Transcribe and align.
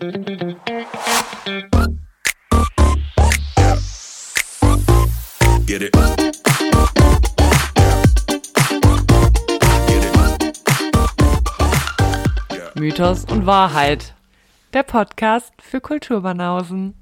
Get 0.00 0.12
it. 5.82 5.96
Mythos 12.76 13.24
und 13.24 13.46
Wahrheit. 13.46 14.14
Der 14.72 14.84
Podcast 14.84 15.52
für 15.60 15.80
Kulturbanausen. 15.80 16.94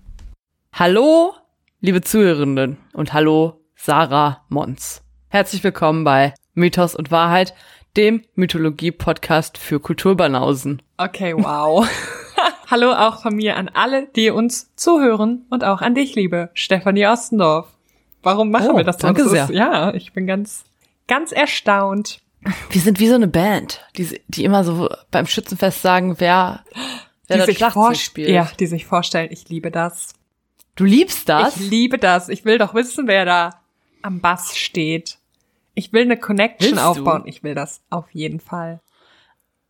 Hallo, 0.72 1.34
liebe 1.80 2.00
Zuhörenden 2.00 2.78
und 2.94 3.12
hallo, 3.12 3.60
Sarah 3.74 4.46
Mons. 4.48 5.02
Herzlich 5.28 5.62
willkommen 5.62 6.04
bei 6.04 6.32
Mythos 6.54 6.94
und 6.94 7.10
Wahrheit, 7.10 7.52
dem 7.98 8.22
Mythologie-Podcast 8.36 9.58
für 9.58 9.80
Kulturbanausen. 9.80 10.80
Okay, 10.96 11.34
wow. 11.36 11.86
Hallo 12.68 12.92
auch 12.92 13.22
von 13.22 13.34
mir 13.36 13.56
an 13.56 13.68
alle, 13.68 14.06
die 14.16 14.30
uns 14.30 14.74
zuhören 14.74 15.46
und 15.50 15.62
auch 15.64 15.82
an 15.82 15.94
dich, 15.94 16.14
liebe 16.14 16.50
Stefanie 16.54 17.06
Ostendorf. 17.06 17.68
Warum 18.22 18.50
machen 18.50 18.70
Oh, 18.72 18.76
wir 18.76 18.84
das 18.84 18.96
danke 18.96 19.28
sehr. 19.28 19.48
Ja, 19.52 19.94
ich 19.94 20.12
bin 20.12 20.26
ganz, 20.26 20.64
ganz 21.06 21.30
erstaunt. 21.30 22.20
Wir 22.70 22.80
sind 22.80 22.98
wie 22.98 23.08
so 23.08 23.14
eine 23.14 23.28
Band, 23.28 23.84
die, 23.96 24.20
die 24.28 24.44
immer 24.44 24.64
so 24.64 24.88
beim 25.10 25.26
Schützenfest 25.26 25.80
sagen, 25.82 26.16
wer, 26.18 26.64
wer 27.28 27.36
die 27.36 27.38
das 27.38 27.46
sich, 27.46 27.56
Schlagzeug 27.58 27.96
spielt. 27.96 28.28
ja, 28.30 28.48
die 28.58 28.66
sich 28.66 28.84
vorstellen, 28.86 29.28
ich 29.30 29.48
liebe 29.48 29.70
das. 29.70 30.14
Du 30.74 30.84
liebst 30.84 31.28
das? 31.28 31.56
Ich 31.56 31.70
liebe 31.70 31.98
das. 31.98 32.28
Ich 32.28 32.44
will 32.44 32.58
doch 32.58 32.74
wissen, 32.74 33.06
wer 33.06 33.24
da 33.24 33.60
am 34.02 34.20
Bass 34.20 34.56
steht. 34.56 35.18
Ich 35.74 35.92
will 35.92 36.02
eine 36.02 36.16
Connection 36.16 36.70
Willst 36.72 36.84
du? 36.84 36.88
aufbauen. 36.88 37.22
Ich 37.26 37.42
will 37.44 37.54
das 37.54 37.80
auf 37.90 38.06
jeden 38.12 38.40
Fall. 38.40 38.80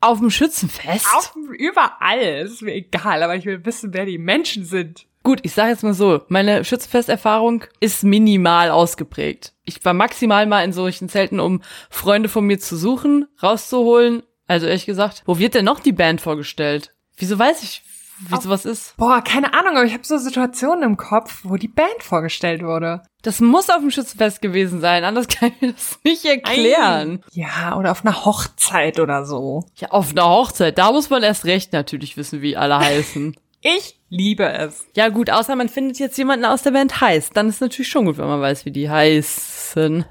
Auf 0.06 0.20
dem 0.20 0.30
Schützenfest? 0.30 1.06
Auf, 1.16 1.34
überall. 1.58 2.44
Ist 2.44 2.62
mir 2.62 2.74
egal, 2.74 3.22
aber 3.22 3.34
ich 3.34 3.44
will 3.44 3.64
wissen, 3.64 3.92
wer 3.92 4.06
die 4.06 4.18
Menschen 4.18 4.64
sind. 4.64 5.06
Gut, 5.24 5.40
ich 5.42 5.52
sage 5.52 5.70
jetzt 5.70 5.82
mal 5.82 5.94
so, 5.94 6.22
meine 6.28 6.64
Schützenfesterfahrung 6.64 7.64
ist 7.80 8.04
minimal 8.04 8.70
ausgeprägt. 8.70 9.52
Ich 9.64 9.84
war 9.84 9.92
maximal 9.92 10.46
mal 10.46 10.64
in 10.64 10.72
solchen 10.72 11.08
Zelten, 11.08 11.40
um 11.40 11.62
Freunde 11.90 12.28
von 12.28 12.46
mir 12.46 12.60
zu 12.60 12.76
suchen, 12.76 13.26
rauszuholen. 13.42 14.22
Also 14.46 14.66
ehrlich 14.66 14.86
gesagt, 14.86 15.24
wo 15.26 15.38
wird 15.38 15.54
denn 15.54 15.64
noch 15.64 15.80
die 15.80 15.90
Band 15.92 16.20
vorgestellt? 16.20 16.94
Wieso 17.16 17.36
weiß 17.36 17.64
ich, 17.64 17.82
wie 18.18 18.40
sowas 18.40 18.64
ist? 18.64 18.96
Boah, 18.96 19.22
keine 19.22 19.52
Ahnung, 19.54 19.76
aber 19.76 19.84
ich 19.84 19.92
habe 19.92 20.04
so 20.04 20.18
Situationen 20.18 20.82
im 20.82 20.96
Kopf, 20.96 21.40
wo 21.44 21.56
die 21.56 21.68
Band 21.68 22.02
vorgestellt 22.02 22.62
wurde. 22.62 23.02
Das 23.22 23.40
muss 23.40 23.70
auf 23.70 23.80
dem 23.80 23.90
Schützenfest 23.90 24.40
gewesen 24.40 24.80
sein, 24.80 25.04
anders 25.04 25.28
kann 25.28 25.52
ich 25.54 25.60
mir 25.60 25.72
das 25.72 25.98
nicht 26.04 26.24
erklären. 26.24 27.22
Ja, 27.32 27.76
oder 27.76 27.90
auf 27.90 28.04
einer 28.04 28.24
Hochzeit 28.24 29.00
oder 29.00 29.24
so. 29.24 29.64
Ja, 29.76 29.88
auf 29.90 30.10
einer 30.10 30.28
Hochzeit, 30.28 30.78
da 30.78 30.92
muss 30.92 31.10
man 31.10 31.22
erst 31.22 31.44
recht 31.44 31.72
natürlich 31.72 32.16
wissen, 32.16 32.42
wie 32.42 32.56
alle 32.56 32.78
heißen. 32.78 33.36
Ich 33.62 33.98
liebe 34.10 34.44
es. 34.44 34.86
Ja 34.94 35.08
gut, 35.08 35.28
außer 35.28 35.56
man 35.56 35.68
findet 35.68 35.98
jetzt 35.98 36.16
jemanden 36.18 36.44
aus 36.44 36.62
der 36.62 36.70
Band 36.70 37.00
heiß. 37.00 37.30
Dann 37.30 37.48
ist 37.48 37.60
natürlich 37.60 37.88
schon 37.88 38.04
gut, 38.04 38.16
wenn 38.16 38.28
man 38.28 38.40
weiß, 38.40 38.64
wie 38.64 38.70
die 38.70 38.88
heißen. 38.88 40.04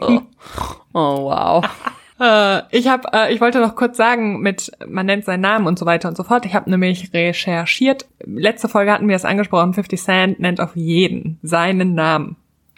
oh. 0.00 0.20
oh, 0.92 1.24
wow. 1.24 1.64
Äh, 2.20 2.62
ich 2.76 2.88
habe, 2.88 3.08
äh, 3.12 3.32
ich 3.32 3.40
wollte 3.40 3.60
noch 3.60 3.74
kurz 3.76 3.96
sagen, 3.96 4.40
mit 4.40 4.70
man 4.86 5.06
nennt 5.06 5.24
seinen 5.24 5.40
Namen 5.40 5.66
und 5.66 5.78
so 5.78 5.86
weiter 5.86 6.08
und 6.08 6.16
so 6.16 6.22
fort. 6.24 6.44
Ich 6.44 6.54
habe 6.54 6.68
nämlich 6.70 7.12
recherchiert. 7.14 8.06
Letzte 8.24 8.68
Folge 8.68 8.92
hatten 8.92 9.08
wir 9.08 9.16
es 9.16 9.24
angesprochen. 9.24 9.72
50 9.74 10.00
Cent 10.02 10.40
nennt 10.40 10.60
auf 10.60 10.76
jeden 10.76 11.38
seinen 11.42 11.94
Namen, 11.94 12.36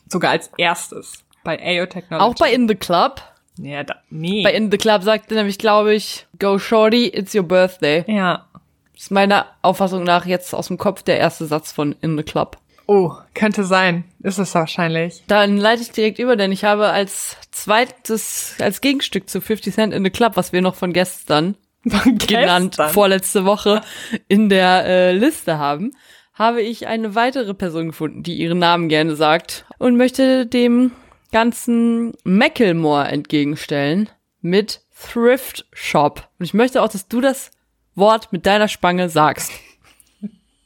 sogar 0.08 0.30
als 0.30 0.50
erstes 0.58 1.24
bei 1.44 1.58
AO 1.58 1.86
Technology. 1.86 2.30
Auch 2.30 2.34
bei 2.36 2.52
In 2.52 2.68
the 2.68 2.76
Club. 2.76 3.20
ja, 3.56 3.82
da, 3.82 3.96
nee. 4.10 4.42
Bei 4.44 4.52
In 4.54 4.70
the 4.70 4.78
Club 4.78 5.02
sagte 5.02 5.34
nämlich, 5.34 5.58
glaube 5.58 5.92
ich, 5.94 6.27
Go 6.38 6.58
Shorty, 6.58 7.08
it's 7.08 7.34
your 7.34 7.42
birthday. 7.42 8.04
ja. 8.06 8.46
Das 8.94 9.04
ist 9.06 9.10
meiner 9.10 9.46
Auffassung 9.62 10.04
nach 10.04 10.27
jetzt 10.27 10.54
aus 10.54 10.68
dem 10.68 10.78
Kopf 10.78 11.02
der 11.02 11.18
erste 11.18 11.46
Satz 11.46 11.72
von 11.72 11.96
In 12.02 12.16
the 12.16 12.22
Club. 12.22 12.58
Oh, 12.86 13.12
könnte 13.34 13.64
sein. 13.64 14.05
Ist 14.22 14.38
es 14.38 14.55
wahrscheinlich. 14.55 15.22
Dann 15.27 15.56
leite 15.56 15.83
ich 15.83 15.91
direkt 15.92 16.19
über, 16.19 16.36
denn 16.36 16.52
ich 16.52 16.64
habe 16.64 16.89
als 16.89 17.36
zweites, 17.51 18.56
als 18.61 18.80
Gegenstück 18.80 19.29
zu 19.29 19.40
50 19.40 19.74
Cent 19.74 19.95
in 19.95 20.05
the 20.05 20.11
Club, 20.11 20.33
was 20.36 20.52
wir 20.52 20.62
noch 20.62 20.74
von 20.74 20.92
gestern 20.92 21.56
genannt 21.84 22.77
Gestern. 22.77 22.90
vorletzte 22.90 23.45
Woche 23.45 23.83
in 24.29 24.48
der 24.48 24.84
äh, 24.86 25.12
Liste 25.12 25.58
haben, 25.58 25.92
habe 26.34 26.62
ich 26.62 26.86
eine 26.86 27.14
weitere 27.14 27.55
Person 27.55 27.89
gefunden, 27.89 28.23
die 28.23 28.34
ihren 28.36 28.58
Namen 28.58 28.89
gerne 28.89 29.17
sagt 29.17 29.67
und 29.79 29.96
möchte 29.96 30.46
dem 30.46 30.92
ganzen 31.30 32.12
Macklemore 32.24 33.08
entgegenstellen 33.08 34.08
mit 34.40 34.83
Thrift 34.98 35.67
Shop. 35.73 36.29
Und 36.39 36.45
ich 36.45 36.55
möchte 36.55 36.83
auch, 36.83 36.89
dass 36.89 37.08
du 37.08 37.20
das 37.20 37.51
Wort 37.95 38.33
mit 38.33 38.46
deiner 38.46 38.68
Spange 38.68 39.08
sagst. 39.08 39.52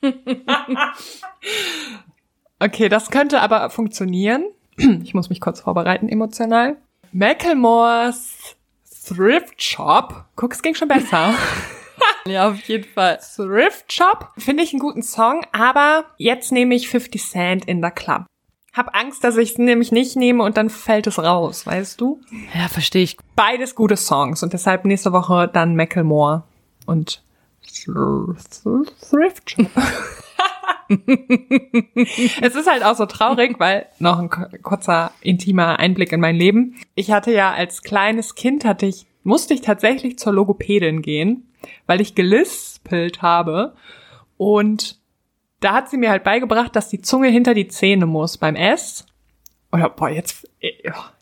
Okay, 2.59 2.89
das 2.89 3.11
könnte 3.11 3.41
aber 3.41 3.71
funktionieren. 3.71 4.45
Ich 5.05 5.15
muss 5.15 5.31
mich 5.31 5.41
kurz 5.41 5.61
vorbereiten 5.61 6.09
emotional. 6.09 6.77
Macklemores 7.13 8.57
Thrift 9.07 9.63
Shop. 9.63 10.25
Guck, 10.37 10.53
es 10.53 10.63
ging 10.63 10.75
schon 10.75 10.89
besser. 10.89 11.35
Ja, 12.27 12.49
auf 12.51 12.61
jeden 12.63 12.85
Fall. 12.93 13.19
Thrift 13.37 13.91
Shop 13.93 14.31
finde 14.37 14.63
ich 14.65 14.73
einen 14.73 14.81
guten 14.81 15.03
Song, 15.03 15.47
aber 15.53 16.05
jetzt 16.19 16.51
nehme 16.53 16.75
ich 16.75 16.89
50 16.89 17.23
Cent 17.25 17.65
in 17.67 17.81
der 17.81 17.91
Club. 17.93 18.25
Hab 18.75 18.95
Angst, 18.97 19.23
dass 19.25 19.37
ich 19.39 19.53
es 19.53 19.59
nämlich 19.59 19.93
nicht 19.93 20.17
nehme 20.17 20.43
und 20.43 20.57
dann 20.57 20.69
fällt 20.69 21.07
es 21.07 21.19
raus, 21.23 21.67
weißt 21.67 22.01
du? 22.01 22.21
Ja, 22.53 22.69
verstehe 22.69 23.05
ich. 23.05 23.17
Beides 23.37 23.75
gute 23.77 23.97
Songs 23.97 24.43
und 24.43 24.53
deshalb 24.53 24.85
nächste 24.85 25.13
Woche 25.13 25.49
dann 25.51 25.75
Macklemore 25.77 26.43
und 26.85 27.23
Thr- 27.65 28.35
Thr- 28.37 28.87
Thrift 29.09 29.51
Shop. 29.53 29.67
es 30.89 32.55
ist 32.55 32.71
halt 32.71 32.85
auch 32.85 32.95
so 32.97 33.07
traurig, 33.07 33.59
weil 33.59 33.87
noch 33.99 34.19
ein 34.19 34.31
kurzer 34.63 35.11
intimer 35.21 35.79
Einblick 35.79 36.13
in 36.13 36.21
mein 36.21 36.37
Leben. 36.37 36.77
Ich 36.95 37.11
hatte 37.11 37.33
ja 37.33 37.53
als 37.53 37.83
kleines 37.83 38.35
Kind 38.35 38.65
hatte 38.65 38.87
ich 38.87 39.07
musste 39.25 39.55
ich 39.55 39.61
tatsächlich 39.61 40.19
zur 40.19 40.33
Logopädin 40.33 41.03
gehen, 41.03 41.53
weil 41.87 42.01
ich 42.01 42.15
gelispelt 42.15 43.23
habe 43.23 43.75
und 44.37 44.99
da 45.61 45.73
hat 45.73 45.91
sie 45.91 45.97
mir 45.97 46.11
halt 46.11 46.23
beigebracht, 46.23 46.77
dass 46.77 46.89
die 46.89 47.01
Zunge 47.01 47.29
hinter 47.29 47.55
die 47.55 47.67
Zähne 47.67 48.07
muss 48.07 48.39
beim 48.39 48.55
S. 48.55 49.07
Oder 49.73 49.89
boah, 49.89 50.11
jetzt 50.11 50.49
äh, 50.61 50.71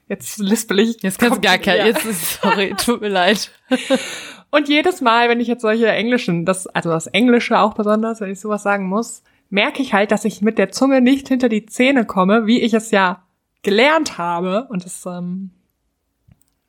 jetzt 0.09 0.39
lispel 0.39 0.81
ich. 0.81 1.03
Jetzt 1.03 1.19
kannst 1.19 1.39
du 1.39 1.41
gar 1.41 1.57
kein, 1.59 1.79
Ja. 1.79 1.87
jetzt 1.87 2.05
ist, 2.05 2.43
sorry, 2.43 2.75
tut 2.77 3.01
mir 3.01 3.09
leid. 3.09 3.51
Und 4.51 4.69
jedes 4.69 5.01
Mal, 5.01 5.29
wenn 5.29 5.41
ich 5.41 5.49
jetzt 5.49 5.63
solche 5.63 5.89
englischen, 5.89 6.45
das, 6.45 6.67
also 6.67 6.91
das 6.91 7.07
Englische 7.09 7.59
auch 7.59 7.75
besonders, 7.75 8.21
wenn 8.21 8.31
ich 8.31 8.39
sowas 8.41 8.63
sagen 8.63 8.87
muss, 8.87 9.23
merke 9.55 9.81
ich 9.81 9.95
halt, 9.95 10.11
dass 10.11 10.25
ich 10.25 10.43
mit 10.43 10.59
der 10.59 10.71
Zunge 10.73 11.01
nicht 11.01 11.29
hinter 11.29 11.49
die 11.49 11.65
Zähne 11.65 12.05
komme, 12.05 12.47
wie 12.47 12.61
ich 12.61 12.75
es 12.75 12.91
ja 12.91 13.23
gelernt 13.63 14.19
habe. 14.19 14.67
Und 14.69 14.85
das, 14.85 15.07
ähm, 15.07 15.53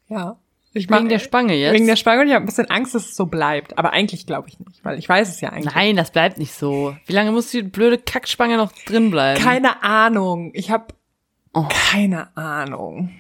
ja. 0.07 0.38
Ich 0.73 0.90
Wegen 0.90 1.07
der 1.09 1.19
Spange 1.19 1.56
jetzt? 1.56 1.73
Wegen 1.73 1.88
der 1.88 1.96
Spange 1.96 2.22
und 2.22 2.28
ich 2.28 2.34
habe 2.34 2.44
ein 2.44 2.47
bisschen 2.47 2.69
Angst, 2.69 2.94
dass 2.94 3.06
es 3.06 3.16
so 3.16 3.25
bleibt. 3.25 3.78
Aber 3.78 3.94
eigentlich 3.94 4.28
glaube 4.28 4.50
ich 4.50 4.59
nicht, 4.59 4.84
weil 4.84 5.00
ich 5.00 5.07
weiß 5.07 5.29
es 5.29 5.40
ja 5.40 5.50
eigentlich. 5.50 5.73
Nein, 5.73 5.96
das 5.96 6.12
bleibt 6.12 6.38
nicht 6.38 6.53
so. 6.53 6.96
Wie 7.06 7.13
lange 7.13 7.31
muss 7.31 7.50
die 7.51 7.63
blöde 7.63 7.97
Kackspange 7.97 8.57
noch 8.57 8.73
drin 8.85 9.09
bleiben? 9.09 9.41
Keine 9.41 9.84
Ahnung. 9.84 10.52
Ich 10.53 10.72
habe 10.72 10.88
Oh. 11.53 11.66
keine 11.91 12.35
Ahnung. 12.35 13.12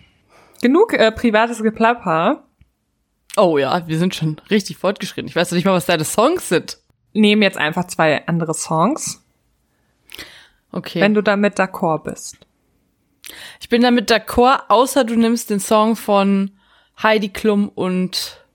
Genug 0.61 0.91
äh, 0.93 1.11
privates 1.13 1.63
Geplapper. 1.63 2.43
Oh 3.37 3.57
ja, 3.57 3.87
wir 3.87 3.97
sind 3.97 4.13
schon 4.13 4.41
richtig 4.49 4.77
fortgeschritten. 4.77 5.29
Ich 5.29 5.35
weiß 5.37 5.49
doch 5.49 5.55
nicht 5.55 5.63
mal, 5.65 5.73
was 5.73 5.85
deine 5.85 6.03
Songs 6.03 6.49
sind. 6.49 6.77
Nehmen 7.13 7.41
jetzt 7.41 7.57
einfach 7.57 7.87
zwei 7.87 8.27
andere 8.27 8.53
Songs, 8.53 9.24
Okay. 10.75 10.99
wenn 10.99 11.13
du 11.13 11.21
damit 11.23 11.57
d'accord 11.57 12.03
bist. 12.03 12.37
ich 13.61 13.69
bin 13.69 13.81
damit 13.81 14.11
d'accord, 14.11 14.63
außer 14.67 15.05
du 15.05 15.15
nimmst 15.15 15.49
den 15.49 15.61
Song 15.61 15.95
von 15.95 16.51
Heidi 17.01 17.29
Klum 17.29 17.69
und 17.69 18.45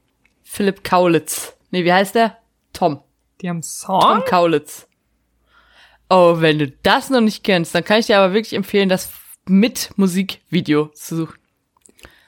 Philipp 0.43 0.85
Kaulitz. 0.85 1.57
Nee, 1.71 1.85
wie 1.85 1.93
heißt 1.93 2.15
der? 2.15 2.37
Tom. 2.73 3.03
Die 3.41 3.49
haben 3.49 3.63
Tom 3.63 3.63
Song? 3.63 4.25
Kaulitz. 4.27 4.87
Oh, 6.11 6.41
wenn 6.41 6.59
du 6.59 6.69
das 6.69 7.09
noch 7.09 7.21
nicht 7.21 7.43
kennst, 7.43 7.75
dann 7.75 7.85
kann 7.85 8.01
ich 8.01 8.07
dir 8.07 8.19
aber 8.19 8.35
wirklich 8.35 8.55
empfehlen, 8.55 8.89
das 8.89 9.13
mit 9.47 9.91
Musikvideo 9.97 10.87
zu 10.89 11.17
suchen. 11.17 11.39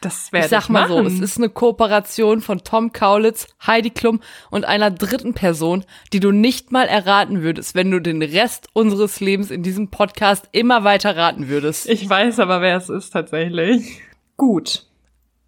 Das 0.02 0.32
werde 0.32 0.46
Ich 0.46 0.50
sag 0.50 0.68
mal 0.68 0.88
so, 0.88 1.00
es 1.00 1.20
ist 1.20 1.38
eine 1.38 1.48
Kooperation 1.48 2.40
von 2.40 2.64
Tom 2.64 2.92
Kaulitz, 2.92 3.46
Heidi 3.64 3.90
Klum 3.90 4.20
und 4.50 4.64
einer 4.64 4.90
dritten 4.90 5.32
Person, 5.32 5.84
die 6.12 6.18
du 6.18 6.32
nicht 6.32 6.72
mal 6.72 6.88
erraten 6.88 7.42
würdest, 7.42 7.76
wenn 7.76 7.90
du 7.90 8.00
den 8.00 8.20
Rest 8.20 8.68
unseres 8.72 9.20
Lebens 9.20 9.52
in 9.52 9.62
diesem 9.62 9.88
Podcast 9.88 10.48
immer 10.50 10.82
weiter 10.82 11.16
raten 11.16 11.48
würdest. 11.48 11.88
Ich 11.88 12.08
weiß 12.08 12.40
aber, 12.40 12.60
wer 12.60 12.76
es 12.76 12.88
ist 12.88 13.10
tatsächlich. 13.10 14.00
Gut. 14.36 14.86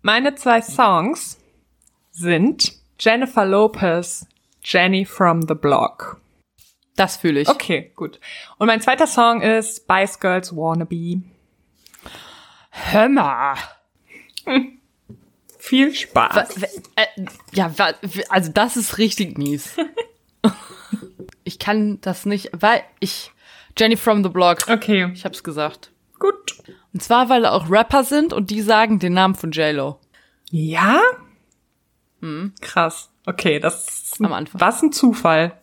Meine 0.02 0.36
zwei 0.36 0.62
Songs 0.62 1.38
sind 2.12 2.74
Jennifer 3.00 3.44
Lopez, 3.44 4.26
Jenny 4.62 5.04
from 5.04 5.42
the 5.42 5.54
Block. 5.54 6.20
Das 6.94 7.16
fühle 7.16 7.40
ich. 7.40 7.48
Okay, 7.48 7.90
gut. 7.96 8.20
Und 8.58 8.68
mein 8.68 8.80
zweiter 8.80 9.08
Song 9.08 9.42
ist 9.42 9.78
Spice 9.78 10.20
Girls 10.20 10.54
Wannabe. 10.54 11.22
Hör 12.70 13.08
mal. 13.08 13.56
Viel 15.58 15.94
Spaß. 15.94 16.62
Äh, 16.96 17.06
ja, 17.52 17.72
also 18.28 18.52
das 18.52 18.76
ist 18.76 18.98
richtig 18.98 19.38
mies. 19.38 19.76
kann 21.58 22.00
das 22.02 22.26
nicht, 22.26 22.50
weil 22.52 22.82
ich, 23.00 23.32
Jenny 23.78 23.96
from 23.96 24.22
the 24.22 24.28
Block, 24.30 24.68
Okay, 24.68 25.10
ich 25.14 25.24
hab's 25.24 25.42
gesagt. 25.42 25.90
gut. 26.18 26.56
Und 26.92 27.02
zwar, 27.02 27.28
weil 27.28 27.42
da 27.42 27.50
auch 27.52 27.70
Rapper 27.70 28.04
sind 28.04 28.32
und 28.32 28.50
die 28.50 28.60
sagen 28.62 28.98
den 28.98 29.14
Namen 29.14 29.34
von 29.34 29.50
J-Lo. 29.52 29.98
Ja? 30.50 31.00
Krass. 32.60 33.10
Okay, 33.26 33.58
das 33.58 33.86
ist 33.88 34.20
Am 34.24 34.32
Anfang. 34.32 34.60
Was 34.60 34.82
ein 34.82 34.92
Zufall. 34.92 35.58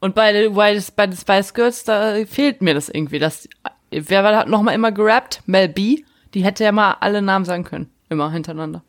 Und 0.00 0.14
bei, 0.14 0.32
den- 0.32 0.54
bei, 0.54 0.72
den 0.74 1.16
Spice 1.16 1.52
Girls, 1.54 1.84
da 1.84 2.24
fehlt 2.26 2.62
mir 2.62 2.74
das 2.74 2.88
irgendwie. 2.88 3.18
Das, 3.18 3.48
wer 3.90 4.22
hat 4.22 4.48
noch 4.48 4.62
mal 4.62 4.72
immer 4.72 4.92
gerappt? 4.92 5.42
Mel 5.46 5.68
B. 5.68 6.04
Die 6.34 6.44
hätte 6.44 6.62
ja 6.64 6.72
mal 6.72 6.92
alle 7.00 7.20
Namen 7.22 7.44
sagen 7.44 7.64
können. 7.64 7.90
Immer 8.08 8.30
hintereinander. 8.32 8.82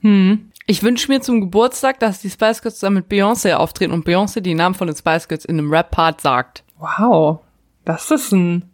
Hm. 0.00 0.50
Ich 0.66 0.82
wünsche 0.82 1.10
mir 1.10 1.20
zum 1.20 1.40
Geburtstag, 1.40 2.00
dass 2.00 2.20
die 2.20 2.30
Spice 2.30 2.60
Girls 2.60 2.76
zusammen 2.76 2.96
mit 2.96 3.08
Beyoncé 3.08 3.54
auftreten 3.54 3.92
und 3.92 4.06
Beyoncé 4.06 4.40
die 4.40 4.54
Namen 4.54 4.74
von 4.74 4.88
den 4.88 4.96
Spice 4.96 5.28
Girls 5.28 5.44
in 5.44 5.58
einem 5.58 5.72
Rap-Part 5.72 6.20
sagt. 6.20 6.64
Wow. 6.78 7.40
Das 7.84 8.10
ist 8.10 8.32
ein 8.32 8.68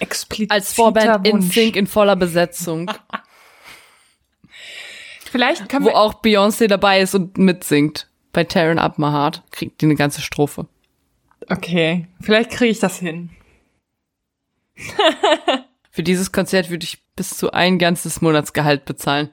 expliziter 0.00 0.54
Als 0.54 0.72
Vorband 0.72 1.26
in. 1.26 1.42
Sync 1.42 1.76
in 1.76 1.86
voller 1.86 2.16
Besetzung, 2.16 2.90
Vielleicht 5.30 5.68
können 5.68 5.84
wo 5.84 5.90
wir 5.90 5.96
auch 5.96 6.22
Beyoncé 6.22 6.66
dabei 6.66 7.00
ist 7.00 7.14
und 7.14 7.36
mitsingt. 7.36 8.08
Bei 8.32 8.44
Tearing 8.44 8.78
Up 8.78 8.98
My 8.98 9.08
Heart 9.08 9.42
kriegt 9.50 9.80
die 9.80 9.86
eine 9.86 9.94
ganze 9.94 10.22
Strophe. 10.22 10.66
Okay, 11.50 12.06
vielleicht 12.20 12.50
kriege 12.50 12.70
ich 12.70 12.78
das 12.78 12.98
hin. 12.98 13.30
Für 15.96 16.02
dieses 16.02 16.30
Konzert 16.30 16.68
würde 16.68 16.84
ich 16.84 17.02
bis 17.16 17.30
zu 17.38 17.52
ein 17.52 17.78
ganzes 17.78 18.20
Monatsgehalt 18.20 18.84
bezahlen. 18.84 19.30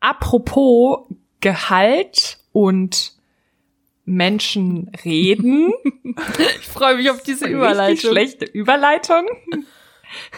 Apropos 0.00 1.06
Gehalt 1.38 2.40
und 2.50 3.12
Menschen 4.04 4.90
reden. 5.04 5.72
Ich 6.58 6.66
freue 6.66 6.96
mich 6.96 7.08
auf 7.10 7.22
diese 7.22 7.46
Überleitung. 7.46 8.10
schlechte 8.10 8.44
Überleitung. 8.44 9.28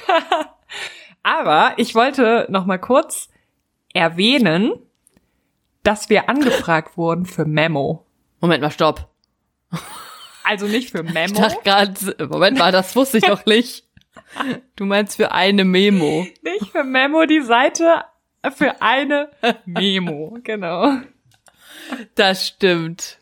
Aber 1.23 1.73
ich 1.79 1.95
wollte 1.95 2.47
noch 2.51 2.67
mal 2.67 2.77
kurz 2.77 3.31
erwähnen, 3.95 4.75
dass 5.83 6.11
wir 6.11 6.29
angefragt 6.29 6.99
wurden 6.99 7.25
für 7.25 7.47
Memo. 7.47 8.05
Moment 8.43 8.61
mal, 8.63 8.71
stopp. 8.71 9.09
Also 10.45 10.67
nicht 10.67 10.91
für 10.91 11.03
Ich 11.03 11.15
Memo, 11.15 11.41
dachte 11.41 11.61
gerade, 11.65 12.27
Moment 12.29 12.59
mal, 12.59 12.73
das 12.73 12.95
wusste 12.95 13.17
ich 13.17 13.25
doch 13.25 13.47
nicht. 13.47 13.87
Du 14.77 14.85
meinst 14.85 15.17
für 15.17 15.33
eine 15.33 15.65
Memo. 15.65 16.27
nicht 16.43 16.71
für 16.73 16.85
Memo 16.85 17.27
die 17.27 17.43
Seite, 17.43 18.05
für 18.57 18.81
eine 18.81 19.31
Memo, 19.65 20.39
genau. 20.43 20.99
Das 22.15 22.47
stimmt. 22.47 23.19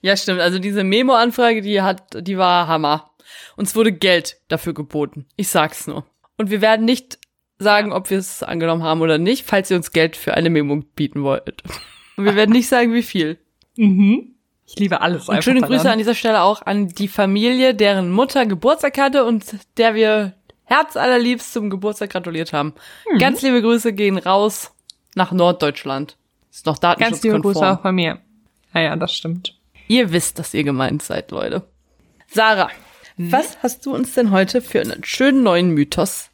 Ja, 0.00 0.16
stimmt. 0.16 0.40
Also 0.40 0.58
diese 0.58 0.84
Memo-Anfrage, 0.84 1.62
die 1.62 1.80
hat, 1.80 2.26
die 2.26 2.38
war 2.38 2.66
Hammer. 2.68 3.10
Uns 3.56 3.76
wurde 3.76 3.92
Geld 3.92 4.38
dafür 4.48 4.74
geboten. 4.74 5.26
Ich 5.36 5.48
sag's 5.48 5.86
nur. 5.86 6.04
Und 6.38 6.50
wir 6.50 6.60
werden 6.60 6.84
nicht 6.84 7.18
sagen, 7.58 7.92
ob 7.92 8.10
wir 8.10 8.18
es 8.18 8.42
angenommen 8.42 8.82
haben 8.82 9.00
oder 9.00 9.18
nicht, 9.18 9.46
falls 9.46 9.70
ihr 9.70 9.76
uns 9.76 9.92
Geld 9.92 10.16
für 10.16 10.34
eine 10.34 10.50
Memo 10.50 10.82
bieten 10.96 11.22
wollt. 11.22 11.62
Und 12.16 12.24
wir 12.24 12.34
werden 12.34 12.50
nicht 12.50 12.68
sagen, 12.68 12.92
wie 12.92 13.02
viel. 13.02 13.38
Mhm. 13.76 14.34
Ich 14.66 14.78
liebe 14.78 15.00
alles 15.00 15.28
Und 15.28 15.44
schöne 15.44 15.60
daran. 15.60 15.76
Grüße 15.76 15.90
an 15.90 15.98
dieser 15.98 16.14
Stelle 16.14 16.42
auch 16.42 16.62
an 16.62 16.88
die 16.88 17.08
Familie, 17.08 17.74
deren 17.74 18.10
Mutter 18.10 18.46
Geburtstag 18.46 18.98
hatte 18.98 19.24
und 19.24 19.44
der 19.76 19.94
wir 19.94 20.34
herzallerliebst 20.64 21.52
zum 21.52 21.70
Geburtstag 21.70 22.10
gratuliert 22.10 22.52
haben. 22.52 22.74
Mhm. 23.12 23.18
Ganz 23.18 23.42
liebe 23.42 23.62
Grüße 23.62 23.92
gehen 23.92 24.18
raus 24.18 24.72
nach 25.14 25.32
Norddeutschland. 25.32 26.16
Ist 26.50 26.66
noch 26.66 26.80
Ganz 26.80 26.98
liebe 26.98 27.04
datenschutzkonform. 27.08 27.42
Grüße 27.42 27.70
auch 27.70 27.82
von 27.82 27.94
mir. 27.94 28.18
Ah 28.72 28.80
ja, 28.80 28.96
das 28.96 29.14
stimmt. 29.14 29.58
Ihr 29.88 30.12
wisst, 30.12 30.38
dass 30.38 30.54
ihr 30.54 30.64
gemeint 30.64 31.02
seid, 31.02 31.30
Leute. 31.30 31.62
Sarah, 32.28 32.70
was 33.16 33.62
hast 33.62 33.84
du 33.84 33.94
uns 33.94 34.14
denn 34.14 34.30
heute 34.30 34.62
für 34.62 34.80
einen 34.80 35.04
schönen 35.04 35.42
neuen 35.42 35.70
Mythos 35.70 36.30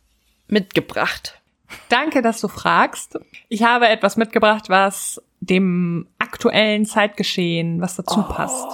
mitgebracht? 0.47 1.41
Danke, 1.89 2.23
dass 2.23 2.41
du 2.41 2.49
fragst. 2.49 3.19
Ich 3.49 3.63
habe 3.63 3.89
etwas 3.89 4.17
mitgebracht, 4.17 4.69
was 4.69 5.21
dem 5.41 6.09
aktuellen 6.19 6.87
Zeitgeschehen, 6.87 7.81
was 7.81 7.97
dazu 7.97 8.23
passt. 8.23 8.67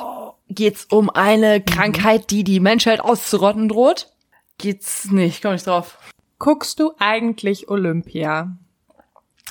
Geht's 0.48 0.84
um 0.84 1.10
eine 1.10 1.60
Krankheit, 1.60 2.30
die 2.30 2.44
die 2.44 2.60
Menschheit 2.60 3.00
auszurotten 3.00 3.68
droht? 3.68 4.12
Geht's 4.58 5.10
nicht, 5.10 5.42
komm 5.42 5.52
nicht 5.52 5.66
drauf. 5.66 5.98
Guckst 6.38 6.80
du 6.80 6.92
eigentlich 6.98 7.68
Olympia? 7.68 8.56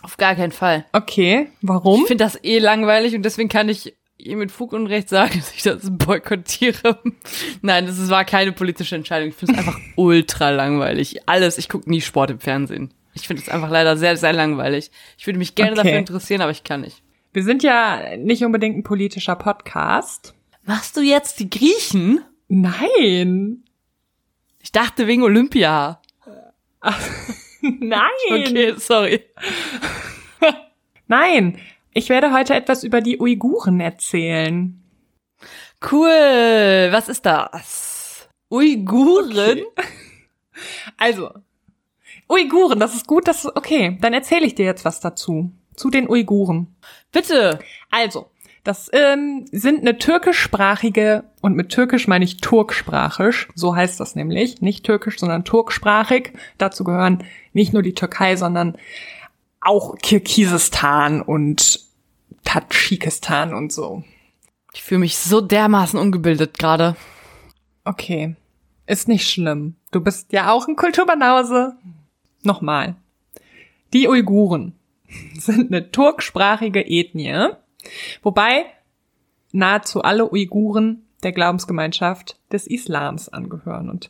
Auf 0.01 0.17
gar 0.17 0.35
keinen 0.35 0.51
Fall. 0.51 0.85
Okay, 0.91 1.49
warum? 1.61 2.01
Ich 2.01 2.07
finde 2.07 2.23
das 2.23 2.41
eh 2.43 2.59
langweilig 2.59 3.15
und 3.15 3.23
deswegen 3.23 3.49
kann 3.49 3.69
ich 3.69 3.95
ihr 4.17 4.37
mit 4.37 4.51
Fug 4.51 4.73
und 4.73 4.87
Recht 4.87 5.09
sagen, 5.09 5.33
dass 5.39 5.53
ich 5.53 5.63
das 5.63 5.81
boykottiere. 5.89 6.99
Nein, 7.61 7.85
das 7.85 8.09
war 8.09 8.25
keine 8.25 8.51
politische 8.51 8.95
Entscheidung. 8.95 9.29
Ich 9.29 9.35
finde 9.35 9.53
es 9.53 9.59
einfach 9.59 9.79
ultra 9.95 10.49
langweilig. 10.49 11.27
Alles, 11.27 11.57
ich 11.57 11.69
gucke 11.69 11.89
nie 11.89 12.01
Sport 12.01 12.31
im 12.31 12.39
Fernsehen. 12.39 12.93
Ich 13.13 13.27
finde 13.27 13.43
es 13.43 13.49
einfach 13.49 13.69
leider 13.69 13.95
sehr, 13.95 14.17
sehr 14.17 14.33
langweilig. 14.33 14.91
Ich 15.17 15.27
würde 15.27 15.39
mich 15.39 15.55
gerne 15.55 15.73
Okay. 15.73 15.83
dafür 15.83 15.99
interessieren, 15.99 16.41
aber 16.41 16.51
ich 16.51 16.63
kann 16.63 16.81
nicht. 16.81 17.01
Wir 17.31 17.43
sind 17.43 17.63
ja 17.63 18.15
nicht 18.17 18.43
unbedingt 18.43 18.77
ein 18.77 18.83
politischer 18.83 19.35
Podcast. 19.35 20.33
Machst 20.65 20.97
du 20.97 21.01
jetzt 21.01 21.39
die 21.39 21.49
Griechen? 21.49 22.21
Nein. 22.47 23.63
Ich 24.63 24.71
dachte 24.71 25.07
wegen 25.07 25.23
Olympia. 25.23 26.01
Nein. 27.61 28.09
Okay, 28.31 28.73
sorry. 28.77 29.25
Nein. 31.07 31.59
Ich 31.93 32.09
werde 32.09 32.33
heute 32.33 32.55
etwas 32.55 32.83
über 32.83 33.01
die 33.01 33.19
Uiguren 33.19 33.79
erzählen. 33.81 34.81
Cool. 35.91 36.87
Was 36.91 37.09
ist 37.09 37.25
das? 37.25 38.27
Uiguren? 38.49 39.63
Also, 40.97 41.31
Uiguren, 42.29 42.79
das 42.79 42.95
ist 42.95 43.05
gut, 43.05 43.27
das 43.27 43.43
ist 43.43 43.55
okay. 43.55 43.97
Dann 43.99 44.13
erzähle 44.13 44.45
ich 44.45 44.55
dir 44.55 44.65
jetzt 44.65 44.85
was 44.85 45.01
dazu. 45.01 45.51
Zu 45.75 45.89
den 45.89 46.09
Uiguren. 46.09 46.75
Bitte. 47.11 47.59
Also, 47.91 48.31
das 48.63 48.89
ähm, 48.93 49.45
sind 49.51 49.81
eine 49.81 49.97
türkischsprachige, 49.97 51.25
und 51.41 51.55
mit 51.55 51.69
türkisch 51.69 52.07
meine 52.07 52.23
ich 52.23 52.37
turksprachisch, 52.37 53.49
so 53.55 53.75
heißt 53.75 53.99
das 53.99 54.15
nämlich, 54.15 54.61
nicht 54.61 54.85
türkisch, 54.85 55.19
sondern 55.19 55.43
turksprachig. 55.43 56.31
Dazu 56.57 56.85
gehören 56.85 57.23
nicht 57.51 57.73
nur 57.73 57.81
die 57.81 57.93
Türkei, 57.93 58.37
sondern 58.37 58.77
auch 59.59 59.97
Kirgisistan 59.97 61.21
und 61.21 61.81
Tadschikistan 62.45 63.53
und 63.53 63.73
so. 63.73 64.03
Ich 64.73 64.81
fühle 64.81 64.99
mich 64.99 65.17
so 65.17 65.41
dermaßen 65.41 65.99
ungebildet 65.99 66.57
gerade. 66.57 66.95
Okay, 67.83 68.35
ist 68.87 69.09
nicht 69.09 69.29
schlimm. 69.29 69.75
Du 69.91 69.99
bist 70.01 70.31
ja 70.31 70.51
auch 70.51 70.67
ein 70.67 70.77
Kulturbanause. 70.77 71.75
Nochmal. 72.43 72.95
Die 73.91 74.07
Uiguren 74.07 74.73
sind 75.37 75.71
eine 75.71 75.91
turksprachige 75.91 76.81
Ethnie, 76.81 77.49
wobei 78.21 78.65
nahezu 79.51 80.01
alle 80.01 80.31
Uiguren 80.31 81.05
der 81.23 81.31
Glaubensgemeinschaft 81.31 82.37
des 82.51 82.67
Islams 82.67 83.29
angehören. 83.29 83.89
Und 83.89 84.09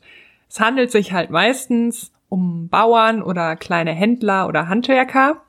es 0.49 0.59
handelt 0.59 0.91
sich 0.91 1.11
halt 1.13 1.29
meistens 1.29 2.11
um 2.29 2.69
Bauern 2.69 3.21
oder 3.21 3.55
kleine 3.55 3.91
Händler 3.91 4.47
oder 4.47 4.67
Handwerker, 4.67 5.41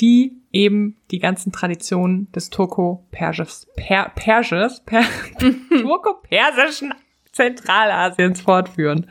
die 0.00 0.32
eben 0.50 0.96
die 1.10 1.20
ganzen 1.20 1.52
Traditionen 1.52 2.30
des 2.32 2.50
Turko-Persches, 2.50 3.68
per, 3.76 4.08
Persches, 4.14 4.80
per, 4.84 5.02
Turko-Persischen 5.68 6.94
Zentralasiens 7.32 8.40
fortführen. 8.40 9.08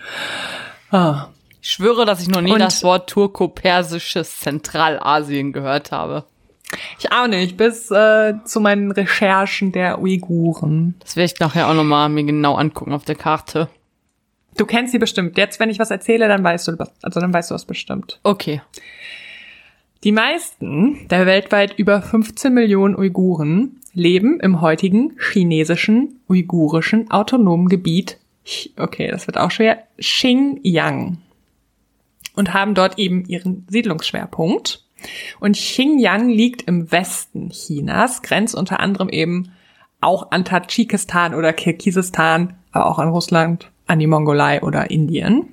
Ah. 0.91 1.27
Ich 1.61 1.71
schwöre, 1.71 2.05
dass 2.05 2.21
ich 2.21 2.27
noch 2.27 2.41
nie 2.41 2.51
Und- 2.51 2.59
das 2.59 2.83
Wort 2.83 3.09
turko-persisches 3.09 4.39
Zentralasien 4.41 5.53
gehört 5.53 5.91
habe. 5.93 6.25
Ich 6.99 7.11
auch 7.11 7.27
nicht, 7.27 7.57
bis 7.57 7.89
äh, 7.91 8.33
zu 8.45 8.59
meinen 8.59 8.91
Recherchen 8.91 9.71
der 9.71 9.99
Uiguren. 10.01 10.95
Das 10.99 11.15
werde 11.15 11.31
ich 11.33 11.39
nachher 11.39 11.67
auch 11.69 11.73
nochmal 11.73 12.09
mir 12.09 12.23
genau 12.23 12.55
angucken 12.55 12.93
auf 12.93 13.05
der 13.05 13.15
Karte. 13.15 13.69
Du 14.57 14.65
kennst 14.65 14.91
sie 14.91 14.99
bestimmt. 14.99 15.37
Jetzt, 15.37 15.59
wenn 15.59 15.69
ich 15.69 15.79
was 15.79 15.89
erzähle, 15.91 16.27
dann 16.27 16.43
weißt 16.43 16.67
du, 16.67 16.79
was- 16.79 16.91
also 17.01 17.19
dann 17.19 17.33
weißt 17.33 17.51
du 17.51 17.55
was 17.55 17.65
bestimmt. 17.65 18.19
Okay. 18.23 18.61
Die 20.03 20.11
meisten 20.11 21.07
der 21.07 21.25
weltweit 21.25 21.77
über 21.79 22.01
15 22.01 22.53
Millionen 22.53 22.95
Uiguren 22.95 23.79
leben 23.93 24.39
im 24.41 24.59
heutigen 24.61 25.13
chinesischen 25.31 26.19
uigurischen 26.29 27.09
autonomen 27.09 27.69
Gebiet. 27.69 28.17
Okay, 28.77 29.09
das 29.09 29.27
wird 29.27 29.37
auch 29.37 29.51
schwer. 29.51 29.83
Xinjiang. 29.99 31.17
Und 32.35 32.53
haben 32.53 32.73
dort 32.73 32.97
eben 32.99 33.23
ihren 33.25 33.65
Siedlungsschwerpunkt. 33.69 34.82
Und 35.39 35.55
Xinjiang 35.55 36.29
liegt 36.29 36.63
im 36.63 36.91
Westen 36.91 37.49
Chinas, 37.49 38.21
grenzt 38.21 38.55
unter 38.55 38.79
anderem 38.79 39.09
eben 39.09 39.51
auch 40.01 40.31
an 40.31 40.45
Tadschikistan 40.45 41.33
oder 41.33 41.53
Kirgisistan, 41.53 42.55
aber 42.71 42.87
auch 42.87 42.99
an 42.99 43.09
Russland, 43.09 43.69
an 43.87 43.99
die 43.99 44.07
Mongolei 44.07 44.61
oder 44.61 44.91
Indien. 44.91 45.49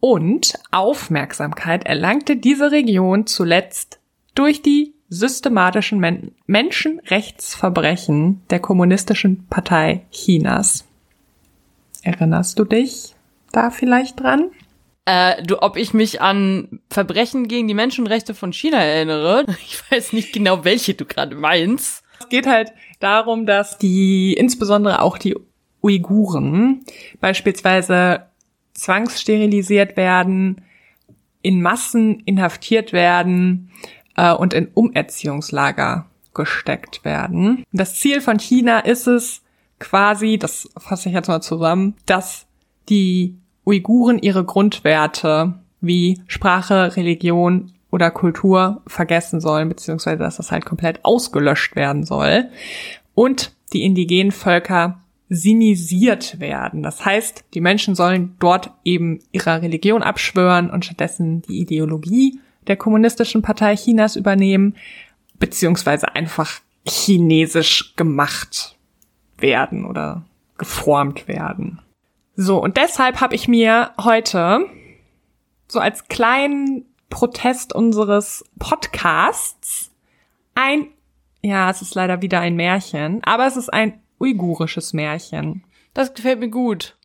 Und 0.00 0.54
Aufmerksamkeit 0.70 1.86
erlangte 1.86 2.36
diese 2.36 2.72
Region 2.72 3.26
zuletzt 3.26 4.00
durch 4.34 4.62
die 4.62 4.94
systematischen 5.08 6.00
Men 6.00 6.32
Menschenrechtsverbrechen 6.46 8.42
der 8.50 8.60
Kommunistischen 8.60 9.46
Partei 9.48 10.06
Chinas. 10.10 10.84
Erinnerst 12.02 12.58
du 12.58 12.64
dich 12.64 13.14
da 13.52 13.70
vielleicht 13.70 14.20
dran? 14.20 14.50
Äh, 15.04 15.42
du, 15.42 15.60
ob 15.60 15.76
ich 15.76 15.94
mich 15.94 16.20
an 16.20 16.80
Verbrechen 16.88 17.48
gegen 17.48 17.66
die 17.66 17.74
Menschenrechte 17.74 18.34
von 18.34 18.52
China 18.52 18.78
erinnere? 18.78 19.44
Ich 19.66 19.82
weiß 19.90 20.12
nicht 20.12 20.32
genau, 20.32 20.64
welche 20.64 20.94
du 20.94 21.04
gerade 21.04 21.34
meinst. 21.34 22.04
Es 22.20 22.28
geht 22.28 22.46
halt 22.46 22.72
darum, 23.00 23.46
dass 23.46 23.78
die, 23.78 24.34
insbesondere 24.34 25.02
auch 25.02 25.18
die 25.18 25.36
Uiguren, 25.82 26.84
beispielsweise 27.20 28.26
zwangssterilisiert 28.74 29.96
werden, 29.96 30.62
in 31.42 31.60
Massen 31.60 32.20
inhaftiert 32.20 32.92
werden 32.92 33.70
äh, 34.16 34.32
und 34.32 34.54
in 34.54 34.68
Umerziehungslager 34.72 36.06
gesteckt 36.34 37.04
werden. 37.04 37.64
Das 37.72 37.98
Ziel 37.98 38.20
von 38.20 38.38
China 38.38 38.78
ist 38.78 39.08
es 39.08 39.42
quasi, 39.80 40.38
das 40.38 40.70
fasse 40.78 41.08
ich 41.08 41.14
jetzt 41.14 41.28
mal 41.28 41.40
zusammen, 41.40 41.96
dass 42.06 42.46
die 42.88 43.36
Uiguren 43.64 44.18
ihre 44.18 44.44
Grundwerte 44.44 45.54
wie 45.80 46.20
Sprache, 46.26 46.96
Religion 46.96 47.72
oder 47.90 48.10
Kultur 48.10 48.82
vergessen 48.86 49.40
sollen, 49.40 49.68
beziehungsweise 49.68 50.18
dass 50.18 50.36
das 50.36 50.50
halt 50.50 50.64
komplett 50.64 51.04
ausgelöscht 51.04 51.76
werden 51.76 52.04
soll. 52.04 52.48
Und 53.14 53.52
die 53.72 53.82
indigenen 53.82 54.32
Völker 54.32 55.00
sinisiert 55.28 56.40
werden. 56.40 56.82
Das 56.82 57.04
heißt, 57.04 57.44
die 57.54 57.60
Menschen 57.60 57.94
sollen 57.94 58.36
dort 58.38 58.70
eben 58.84 59.20
ihrer 59.32 59.62
Religion 59.62 60.02
abschwören 60.02 60.70
und 60.70 60.84
stattdessen 60.84 61.42
die 61.42 61.60
Ideologie 61.60 62.38
der 62.66 62.76
kommunistischen 62.76 63.42
Partei 63.42 63.74
Chinas 63.76 64.16
übernehmen, 64.16 64.76
beziehungsweise 65.38 66.14
einfach 66.14 66.60
chinesisch 66.86 67.94
gemacht 67.96 68.76
werden 69.38 69.84
oder 69.84 70.22
geformt 70.58 71.28
werden. 71.28 71.80
So, 72.34 72.62
und 72.62 72.76
deshalb 72.76 73.20
habe 73.20 73.34
ich 73.34 73.48
mir 73.48 73.92
heute 74.00 74.66
so 75.68 75.80
als 75.80 76.08
kleinen 76.08 76.86
Protest 77.10 77.74
unseres 77.74 78.44
Podcasts 78.58 79.90
ein, 80.54 80.88
ja, 81.42 81.70
es 81.70 81.82
ist 81.82 81.94
leider 81.94 82.22
wieder 82.22 82.40
ein 82.40 82.56
Märchen, 82.56 83.22
aber 83.24 83.46
es 83.46 83.56
ist 83.56 83.72
ein 83.72 84.00
uigurisches 84.18 84.92
Märchen. 84.92 85.64
Das 85.94 86.14
gefällt 86.14 86.40
mir 86.40 86.48
gut. 86.48 86.96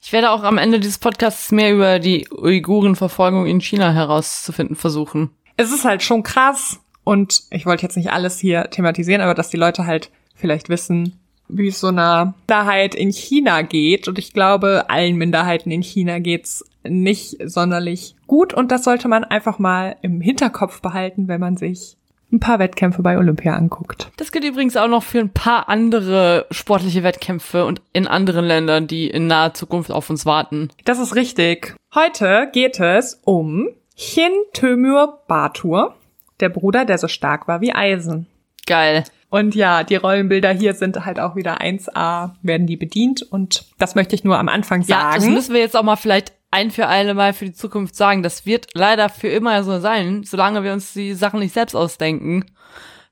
Ich 0.00 0.12
werde 0.12 0.30
auch 0.30 0.44
am 0.44 0.58
Ende 0.58 0.80
dieses 0.80 0.98
Podcasts 0.98 1.50
mehr 1.50 1.72
über 1.72 1.98
die 1.98 2.28
Uigurenverfolgung 2.30 3.46
in 3.46 3.60
China 3.60 3.92
herauszufinden 3.92 4.76
versuchen. 4.76 5.30
Es 5.56 5.72
ist 5.72 5.84
halt 5.84 6.02
schon 6.02 6.22
krass 6.22 6.80
und 7.04 7.42
ich 7.50 7.66
wollte 7.66 7.82
jetzt 7.82 7.96
nicht 7.96 8.10
alles 8.10 8.38
hier 8.38 8.70
thematisieren, 8.70 9.20
aber 9.20 9.34
dass 9.34 9.50
die 9.50 9.56
Leute 9.56 9.86
halt 9.86 10.10
vielleicht 10.34 10.68
wissen, 10.68 11.19
wie 11.52 11.68
es 11.68 11.80
so 11.80 11.88
einer 11.88 12.34
Minderheit 12.48 12.94
in 12.94 13.12
China 13.12 13.62
geht. 13.62 14.08
Und 14.08 14.18
ich 14.18 14.32
glaube, 14.32 14.84
allen 14.88 15.16
Minderheiten 15.16 15.70
in 15.70 15.82
China 15.82 16.18
geht's 16.18 16.64
nicht 16.82 17.36
sonderlich 17.44 18.16
gut. 18.26 18.54
Und 18.54 18.72
das 18.72 18.84
sollte 18.84 19.08
man 19.08 19.24
einfach 19.24 19.58
mal 19.58 19.96
im 20.02 20.20
Hinterkopf 20.20 20.80
behalten, 20.80 21.28
wenn 21.28 21.40
man 21.40 21.56
sich 21.56 21.96
ein 22.32 22.40
paar 22.40 22.58
Wettkämpfe 22.58 23.02
bei 23.02 23.18
Olympia 23.18 23.54
anguckt. 23.54 24.10
Das 24.16 24.30
gilt 24.30 24.44
übrigens 24.44 24.76
auch 24.76 24.88
noch 24.88 25.02
für 25.02 25.18
ein 25.18 25.30
paar 25.30 25.68
andere 25.68 26.46
sportliche 26.50 27.02
Wettkämpfe 27.02 27.64
und 27.64 27.82
in 27.92 28.06
anderen 28.06 28.44
Ländern, 28.44 28.86
die 28.86 29.08
in 29.08 29.26
naher 29.26 29.54
Zukunft 29.54 29.90
auf 29.90 30.10
uns 30.10 30.26
warten. 30.26 30.68
Das 30.84 30.98
ist 30.98 31.16
richtig. 31.16 31.74
Heute 31.94 32.48
geht 32.52 32.78
es 32.78 33.20
um 33.24 33.68
Chin 33.96 34.32
Tömür 34.52 35.18
Batur, 35.26 35.96
der 36.38 36.48
Bruder, 36.48 36.84
der 36.84 36.98
so 36.98 37.08
stark 37.08 37.48
war 37.48 37.60
wie 37.60 37.74
Eisen. 37.74 38.26
Geil. 38.70 39.02
Und 39.30 39.56
ja, 39.56 39.82
die 39.82 39.96
Rollenbilder 39.96 40.52
hier 40.52 40.74
sind 40.74 41.04
halt 41.04 41.18
auch 41.18 41.34
wieder 41.34 41.60
1A, 41.60 42.34
werden 42.42 42.68
die 42.68 42.76
bedient. 42.76 43.20
Und 43.22 43.64
das 43.78 43.96
möchte 43.96 44.14
ich 44.14 44.22
nur 44.22 44.38
am 44.38 44.48
Anfang 44.48 44.82
sagen. 44.82 45.10
Ja, 45.10 45.14
das 45.16 45.26
müssen 45.26 45.54
wir 45.54 45.60
jetzt 45.60 45.76
auch 45.76 45.82
mal 45.82 45.96
vielleicht 45.96 46.32
ein 46.52 46.70
für 46.70 46.86
alle 46.86 47.14
Mal 47.14 47.32
für 47.32 47.46
die 47.46 47.52
Zukunft 47.52 47.96
sagen. 47.96 48.22
Das 48.22 48.46
wird 48.46 48.68
leider 48.74 49.08
für 49.08 49.26
immer 49.26 49.64
so 49.64 49.80
sein, 49.80 50.22
solange 50.22 50.62
wir 50.62 50.72
uns 50.72 50.92
die 50.92 51.14
Sachen 51.14 51.40
nicht 51.40 51.52
selbst 51.52 51.74
ausdenken. 51.74 52.44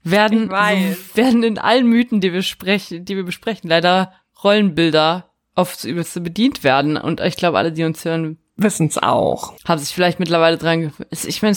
Werden, 0.05 0.49
werden 0.51 1.43
in 1.43 1.59
allen 1.59 1.89
Mythen, 1.89 2.21
die 2.21 2.33
wir 2.33 2.43
sprechen, 2.43 3.05
die 3.05 3.17
wir 3.17 3.25
besprechen, 3.25 3.69
leider 3.69 4.13
Rollenbilder 4.45 5.31
aufs 5.57 5.85
Übelste 5.85 6.21
bedient 6.21 6.63
werden. 6.63 6.97
Und 6.97 7.21
ich 7.21 7.37
glaube, 7.37 7.59
alle, 7.59 7.73
die 7.73 7.83
uns 7.83 8.05
hören, 8.05 8.39
wissen's 8.57 8.97
auch. 8.97 9.55
Haben 9.67 9.81
sich 9.81 9.93
vielleicht 9.93 10.21
mittlerweile 10.21 10.57
dran 10.57 10.93
Ich 11.11 11.43
meine, 11.43 11.57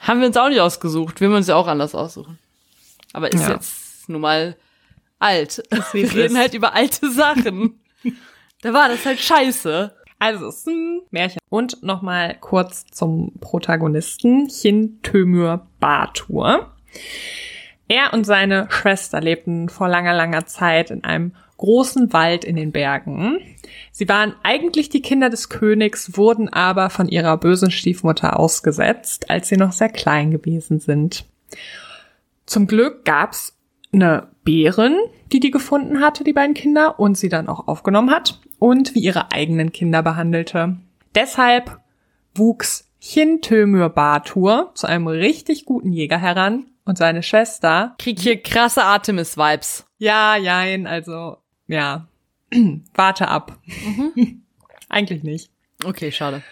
haben 0.00 0.20
wir 0.20 0.26
uns 0.26 0.38
auch 0.38 0.48
nicht 0.48 0.60
ausgesucht. 0.60 1.20
Wir 1.20 1.28
uns 1.30 1.48
ja 1.48 1.56
auch 1.56 1.66
anders 1.66 1.94
aussuchen. 1.94 2.38
Aber 3.12 3.32
ist 3.32 3.42
ja. 3.42 3.54
jetzt 3.54 4.08
nun 4.08 4.20
mal 4.20 4.56
alt. 5.18 5.62
Wir 5.92 6.12
reden 6.12 6.38
halt 6.38 6.54
über 6.54 6.74
alte 6.74 7.10
Sachen. 7.10 7.80
da 8.62 8.72
war 8.72 8.88
das 8.88 9.04
halt 9.04 9.18
scheiße. 9.18 9.94
Also 10.18 10.48
es 10.48 10.58
ist 10.58 10.68
ein 10.68 11.02
Märchen. 11.10 11.38
Und 11.48 11.82
nochmal 11.82 12.36
kurz 12.40 12.86
zum 12.86 13.32
Protagonisten, 13.40 14.48
Chin 14.48 15.00
Tömür 15.02 15.66
Batur. 15.78 16.72
Er 17.86 18.12
und 18.12 18.24
seine 18.24 18.68
Schwester 18.70 19.20
lebten 19.20 19.68
vor 19.68 19.88
langer, 19.88 20.14
langer 20.14 20.46
Zeit 20.46 20.90
in 20.90 21.04
einem 21.04 21.32
großen 21.56 22.12
Wald 22.12 22.44
in 22.44 22.56
den 22.56 22.72
Bergen. 22.72 23.38
Sie 23.92 24.08
waren 24.08 24.34
eigentlich 24.42 24.88
die 24.88 25.02
Kinder 25.02 25.30
des 25.30 25.48
Königs, 25.48 26.16
wurden 26.16 26.48
aber 26.48 26.90
von 26.90 27.08
ihrer 27.08 27.36
bösen 27.36 27.70
Stiefmutter 27.70 28.38
ausgesetzt, 28.38 29.30
als 29.30 29.48
sie 29.48 29.56
noch 29.56 29.72
sehr 29.72 29.88
klein 29.88 30.30
gewesen 30.30 30.80
sind. 30.80 31.24
Zum 32.48 32.66
Glück 32.66 33.04
gab's 33.04 33.58
eine 33.92 34.28
Bärin, 34.42 34.96
die 35.32 35.38
die 35.38 35.50
gefunden 35.50 36.00
hatte, 36.00 36.24
die 36.24 36.32
beiden 36.32 36.54
Kinder, 36.54 36.98
und 36.98 37.18
sie 37.18 37.28
dann 37.28 37.46
auch 37.46 37.68
aufgenommen 37.68 38.10
hat 38.10 38.40
und 38.58 38.94
wie 38.94 39.00
ihre 39.00 39.32
eigenen 39.32 39.70
Kinder 39.70 40.02
behandelte. 40.02 40.78
Deshalb 41.14 41.78
wuchs 42.34 42.88
Chintömür 43.00 43.90
Batur 43.90 44.72
zu 44.74 44.86
einem 44.86 45.08
richtig 45.08 45.66
guten 45.66 45.92
Jäger 45.92 46.16
heran 46.16 46.66
und 46.86 46.96
seine 46.96 47.22
Schwester. 47.22 47.94
Krieg 47.98 48.18
hier 48.18 48.42
krasse 48.42 48.82
Artemis-Vibes. 48.82 49.84
Ja, 49.98 50.36
jein, 50.36 50.86
also, 50.86 51.36
ja. 51.66 52.08
Warte 52.94 53.28
ab. 53.28 53.58
Mhm. 53.66 54.42
Eigentlich 54.88 55.22
nicht. 55.22 55.50
Okay, 55.84 56.10
schade. 56.12 56.42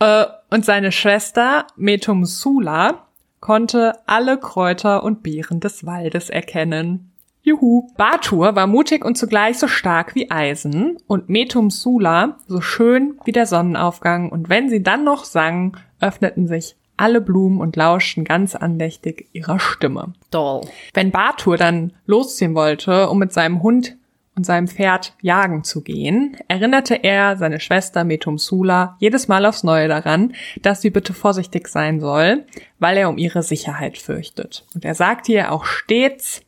Äh, 0.00 0.26
und 0.50 0.66
seine 0.66 0.92
Schwester 0.92 1.66
Metum 1.76 2.26
Sula 2.26 3.05
konnte 3.46 3.92
alle 4.06 4.38
Kräuter 4.38 5.04
und 5.04 5.22
Beeren 5.22 5.60
des 5.60 5.86
Waldes 5.86 6.30
erkennen. 6.30 7.12
Juhu. 7.42 7.86
Batur 7.96 8.56
war 8.56 8.66
mutig 8.66 9.04
und 9.04 9.16
zugleich 9.16 9.56
so 9.60 9.68
stark 9.68 10.16
wie 10.16 10.32
Eisen 10.32 10.96
und 11.06 11.28
Metum 11.28 11.70
Sula 11.70 12.38
so 12.48 12.60
schön 12.60 13.20
wie 13.24 13.30
der 13.30 13.46
Sonnenaufgang 13.46 14.30
und 14.32 14.48
wenn 14.48 14.68
sie 14.68 14.82
dann 14.82 15.04
noch 15.04 15.24
sang, 15.24 15.76
öffneten 16.00 16.48
sich 16.48 16.74
alle 16.96 17.20
Blumen 17.20 17.60
und 17.60 17.76
lauschten 17.76 18.24
ganz 18.24 18.56
andächtig 18.56 19.28
ihrer 19.32 19.60
Stimme. 19.60 20.14
Doll. 20.32 20.62
Wenn 20.92 21.12
Batur 21.12 21.56
dann 21.56 21.92
losziehen 22.04 22.56
wollte, 22.56 23.08
um 23.08 23.18
mit 23.20 23.32
seinem 23.32 23.62
Hund 23.62 23.96
und 24.36 24.44
seinem 24.44 24.68
Pferd 24.68 25.14
jagen 25.22 25.64
zu 25.64 25.82
gehen, 25.82 26.36
erinnerte 26.46 26.94
er 26.94 27.38
seine 27.38 27.58
Schwester 27.58 28.04
Metumsula 28.04 28.96
jedes 29.00 29.28
Mal 29.28 29.46
aufs 29.46 29.64
Neue 29.64 29.88
daran, 29.88 30.34
dass 30.60 30.82
sie 30.82 30.90
bitte 30.90 31.14
vorsichtig 31.14 31.68
sein 31.68 32.00
soll, 32.00 32.44
weil 32.78 32.98
er 32.98 33.08
um 33.08 33.16
ihre 33.16 33.42
Sicherheit 33.42 33.96
fürchtet. 33.96 34.66
Und 34.74 34.84
er 34.84 34.94
sagte 34.94 35.32
ihr 35.32 35.52
auch 35.52 35.64
stets, 35.64 36.42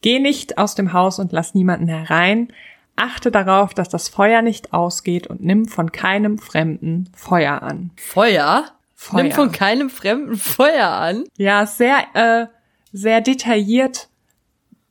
geh 0.00 0.18
nicht 0.18 0.56
aus 0.56 0.74
dem 0.74 0.94
Haus 0.94 1.18
und 1.18 1.32
lass 1.32 1.54
niemanden 1.54 1.88
herein, 1.88 2.48
achte 2.96 3.30
darauf, 3.30 3.74
dass 3.74 3.90
das 3.90 4.08
Feuer 4.08 4.40
nicht 4.40 4.72
ausgeht 4.72 5.26
und 5.26 5.44
nimm 5.44 5.68
von 5.68 5.92
keinem 5.92 6.38
Fremden 6.38 7.10
Feuer 7.14 7.62
an. 7.62 7.90
Feuer? 7.96 8.64
Feuer. 8.94 9.22
Nimm 9.22 9.32
von 9.32 9.52
keinem 9.52 9.90
Fremden 9.90 10.36
Feuer 10.36 10.88
an? 10.88 11.24
Ja, 11.36 11.66
sehr, 11.66 11.98
äh, 12.14 12.46
sehr 12.90 13.20
detailliert 13.20 14.08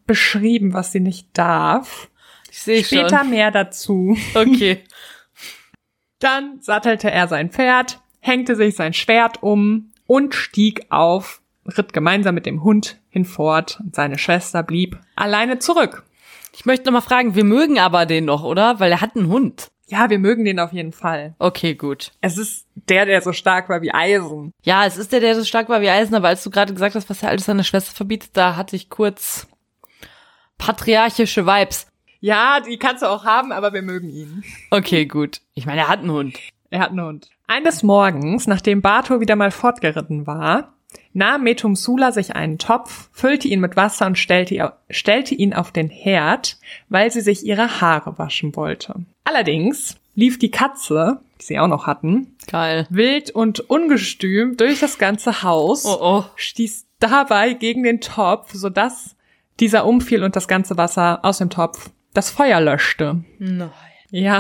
beschrieben, 0.06 0.74
was 0.74 0.92
sie 0.92 1.02
nicht 1.02 1.30
darf. 1.34 2.10
Ich 2.58 2.64
sehe 2.64 2.84
Später 2.84 3.20
schon. 3.20 3.30
mehr 3.30 3.52
dazu. 3.52 4.18
Okay. 4.34 4.84
Dann 6.20 6.60
sattelte 6.62 7.12
er 7.12 7.28
sein 7.28 7.52
Pferd, 7.52 8.00
hängte 8.20 8.56
sich 8.56 8.76
sein 8.76 8.94
Schwert 8.94 9.44
um 9.44 9.92
und 10.08 10.34
stieg 10.34 10.88
auf, 10.90 11.42
ritt 11.78 11.94
gemeinsam 11.94 12.34
mit 12.34 12.48
dem 12.48 12.64
Hund 12.64 12.98
hinfort 13.10 13.80
und 13.84 13.94
seine 13.94 14.18
Schwester 14.18 14.64
blieb 14.64 14.98
alleine 15.16 15.60
zurück. 15.60 16.04
Ich 16.52 16.66
möchte 16.66 16.86
noch 16.86 16.94
mal 16.94 17.02
fragen, 17.02 17.36
wir 17.36 17.44
mögen 17.44 17.78
aber 17.78 18.08
den 18.08 18.26
noch, 18.26 18.44
oder? 18.44 18.80
Weil 18.80 18.92
er 18.92 19.02
hat 19.02 19.16
einen 19.16 19.28
Hund. 19.28 19.68
Ja, 19.86 20.10
wir 20.10 20.18
mögen 20.18 20.44
den 20.44 20.60
auf 20.60 20.74
jeden 20.74 20.94
Fall. 20.94 21.36
Okay, 21.38 21.76
gut. 21.76 22.12
Es 22.22 22.40
ist 22.40 22.66
der, 22.74 23.06
der 23.06 23.22
so 23.22 23.34
stark 23.34 23.70
war 23.70 23.84
wie 23.84 23.94
Eisen. 23.94 24.52
Ja, 24.64 24.86
es 24.86 24.98
ist 24.98 25.12
der, 25.12 25.20
der 25.20 25.36
so 25.36 25.44
stark 25.46 25.70
war 25.70 25.82
wie 25.82 25.90
Eisen, 25.90 26.16
aber 26.16 26.30
als 26.30 26.44
du 26.44 26.50
gerade 26.50 26.74
gesagt 26.74 26.96
hast, 26.96 27.08
was 27.10 27.22
er 27.22 27.30
alles 27.30 27.46
seiner 27.46 27.64
Schwester 27.64 27.94
verbietet, 27.94 28.32
da 28.34 28.56
hatte 28.56 28.76
ich 28.76 28.90
kurz 28.90 29.46
patriarchische 30.58 31.46
Vibes. 31.46 31.86
Ja, 32.20 32.60
die 32.60 32.78
kannst 32.78 33.04
du 33.04 33.08
auch 33.08 33.26
haben, 33.26 33.52
aber 33.52 33.74
wir 33.74 33.82
mögen 33.82 34.10
ihn. 34.10 34.44
Okay, 34.72 35.06
gut. 35.06 35.42
Ich 35.54 35.66
meine, 35.66 35.82
er 35.82 35.88
hat 35.88 36.00
einen 36.00 36.12
Hund. 36.12 36.38
Er 36.70 36.80
hat 36.80 36.90
einen 36.90 37.02
Hund. 37.02 37.30
Eines 37.48 37.84
Morgens, 37.84 38.48
nachdem 38.48 38.82
Bato 38.82 39.22
wieder 39.22 39.36
mal 39.36 39.52
fortgeritten 39.52 40.28
war, 40.28 40.74
nahm 41.14 41.44
Metumsula 41.44 42.12
sich 42.12 42.36
einen 42.36 42.58
Topf, 42.58 43.10
füllte 43.12 43.48
ihn 43.48 43.60
mit 43.60 43.76
Wasser 43.76 44.06
und 44.06 44.18
stellte, 44.18 44.74
stellte 44.90 45.36
ihn 45.36 45.54
auf 45.54 45.72
den 45.72 45.90
Herd, 45.90 46.58
weil 46.90 47.12
sie 47.12 47.22
sich 47.22 47.46
ihre 47.46 47.82
Haare 47.82 48.18
waschen 48.18 48.56
wollte. 48.56 48.96
Allerdings 49.24 49.96
lief 50.16 50.40
die 50.40 50.52
Katze, 50.52 51.22
die 51.40 51.46
sie 51.46 51.60
auch 51.60 51.68
noch 51.68 51.88
hatten, 51.88 52.36
Geil. 52.48 52.88
wild 52.90 53.30
und 53.32 53.60
ungestüm 53.70 54.58
durch 54.58 54.80
das 54.80 54.98
ganze 54.98 55.44
Haus, 55.44 55.86
Oh 55.86 55.98
oh. 56.02 56.24
stieß 56.36 56.86
dabei 57.00 57.54
gegen 57.54 57.84
den 57.84 58.02
Topf, 58.02 58.54
sodass 58.54 59.16
dieser 59.60 59.86
umfiel 59.86 60.24
und 60.24 60.36
das 60.36 60.48
ganze 60.48 60.78
Wasser 60.78 61.20
aus 61.24 61.38
dem 61.38 61.50
Topf 61.50 61.92
das 62.18 62.32
Feuer 62.32 62.60
löschte. 62.60 63.24
Nein. 63.38 63.70
Ja, 64.10 64.40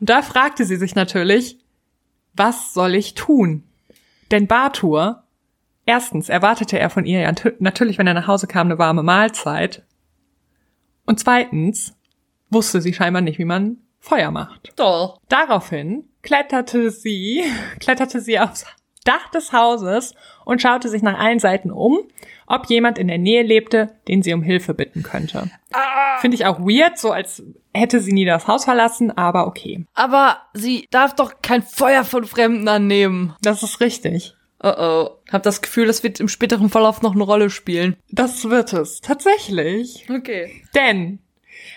und 0.00 0.10
da 0.10 0.20
fragte 0.22 0.64
sie 0.64 0.76
sich 0.76 0.96
natürlich, 0.96 1.58
was 2.34 2.74
soll 2.74 2.96
ich 2.96 3.14
tun? 3.14 3.62
Denn 4.32 4.48
Bartur, 4.48 5.22
erstens 5.86 6.28
erwartete 6.28 6.78
er 6.78 6.90
von 6.90 7.04
ihr 7.04 7.20
ja 7.20 7.32
natürlich, 7.60 7.98
wenn 7.98 8.08
er 8.08 8.14
nach 8.14 8.26
Hause 8.26 8.48
kam, 8.48 8.66
eine 8.66 8.78
warme 8.78 9.04
Mahlzeit. 9.04 9.84
Und 11.06 11.20
zweitens 11.20 11.94
wusste 12.50 12.80
sie 12.80 12.92
scheinbar 12.92 13.22
nicht, 13.22 13.38
wie 13.38 13.44
man 13.44 13.76
Feuer 14.00 14.32
macht. 14.32 14.72
Doch. 14.76 15.20
Daraufhin 15.28 16.04
kletterte 16.22 16.90
sie, 16.90 17.44
kletterte 17.80 18.20
sie 18.20 18.40
aufs 18.40 18.66
Dach 19.04 19.30
des 19.30 19.52
Hauses 19.52 20.14
und 20.44 20.60
schaute 20.60 20.88
sich 20.88 21.02
nach 21.02 21.18
allen 21.18 21.38
Seiten 21.38 21.70
um, 21.70 21.98
ob 22.48 22.66
jemand 22.66 22.98
in 22.98 23.08
der 23.08 23.18
Nähe 23.18 23.42
lebte, 23.42 23.96
den 24.08 24.22
sie 24.22 24.32
um 24.32 24.42
Hilfe 24.42 24.74
bitten 24.74 25.02
könnte. 25.02 25.50
Finde 26.20 26.34
ich 26.34 26.46
auch 26.46 26.58
weird, 26.58 26.98
so 26.98 27.12
als 27.12 27.42
hätte 27.74 28.00
sie 28.00 28.12
nie 28.12 28.24
das 28.24 28.48
Haus 28.48 28.64
verlassen, 28.64 29.16
aber 29.16 29.46
okay. 29.46 29.86
Aber 29.94 30.38
sie 30.54 30.86
darf 30.90 31.14
doch 31.14 31.42
kein 31.42 31.62
Feuer 31.62 32.04
von 32.04 32.24
Fremden 32.24 32.66
annehmen. 32.66 33.34
Das 33.42 33.62
ist 33.62 33.80
richtig. 33.80 34.34
Oh 34.60 34.74
oh. 34.76 35.10
Hab 35.30 35.42
das 35.44 35.62
Gefühl, 35.62 35.86
das 35.86 36.02
wird 36.02 36.18
im 36.18 36.28
späteren 36.28 36.68
Verlauf 36.70 37.02
noch 37.02 37.14
eine 37.14 37.22
Rolle 37.22 37.50
spielen. 37.50 37.96
Das 38.10 38.48
wird 38.48 38.72
es. 38.72 39.00
Tatsächlich. 39.00 40.06
Okay. 40.10 40.62
Denn 40.74 41.20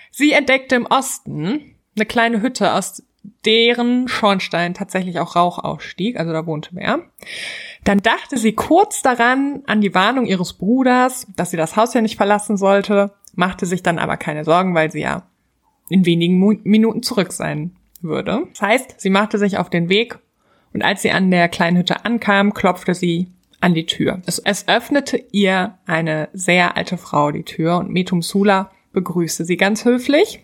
sie 0.09 0.31
entdeckte 0.31 0.75
im 0.75 0.87
Osten 0.87 1.75
eine 1.95 2.05
kleine 2.05 2.41
Hütte, 2.41 2.73
aus 2.73 3.03
deren 3.45 4.07
Schornstein 4.07 4.73
tatsächlich 4.73 5.19
auch 5.19 5.35
Rauch 5.35 5.59
ausstieg, 5.59 6.19
also 6.19 6.31
da 6.31 6.45
wohnte 6.45 6.71
wer. 6.73 6.99
Dann 7.83 7.99
dachte 7.99 8.37
sie 8.37 8.53
kurz 8.53 9.01
daran 9.01 9.63
an 9.65 9.81
die 9.81 9.93
Warnung 9.93 10.25
ihres 10.25 10.53
Bruders, 10.53 11.27
dass 11.35 11.51
sie 11.51 11.57
das 11.57 11.75
Haus 11.75 11.93
ja 11.93 12.01
nicht 12.01 12.17
verlassen 12.17 12.57
sollte, 12.57 13.13
machte 13.33 13.65
sich 13.65 13.83
dann 13.83 13.99
aber 13.99 14.17
keine 14.17 14.43
Sorgen, 14.43 14.75
weil 14.75 14.91
sie 14.91 15.01
ja 15.01 15.23
in 15.89 16.05
wenigen 16.05 16.37
Mu 16.37 16.55
Minuten 16.63 17.03
zurück 17.03 17.33
sein 17.33 17.75
würde. 18.01 18.47
Das 18.51 18.61
heißt, 18.61 19.01
sie 19.01 19.09
machte 19.09 19.37
sich 19.37 19.57
auf 19.57 19.69
den 19.69 19.89
Weg 19.89 20.19
und 20.73 20.83
als 20.83 21.01
sie 21.01 21.11
an 21.11 21.29
der 21.31 21.49
kleinen 21.49 21.77
Hütte 21.77 22.05
ankam, 22.05 22.53
klopfte 22.53 22.93
sie 22.93 23.27
an 23.59 23.73
die 23.73 23.85
Tür. 23.85 24.21
Es, 24.25 24.39
es 24.39 24.67
öffnete 24.67 25.17
ihr 25.31 25.77
eine 25.85 26.29
sehr 26.33 26.77
alte 26.77 26.97
Frau 26.97 27.31
die 27.31 27.43
Tür 27.43 27.77
und 27.77 27.91
Metum 27.91 28.21
Sula 28.21 28.71
begrüßte 28.93 29.45
sie 29.45 29.57
ganz 29.57 29.85
höflich. 29.85 30.39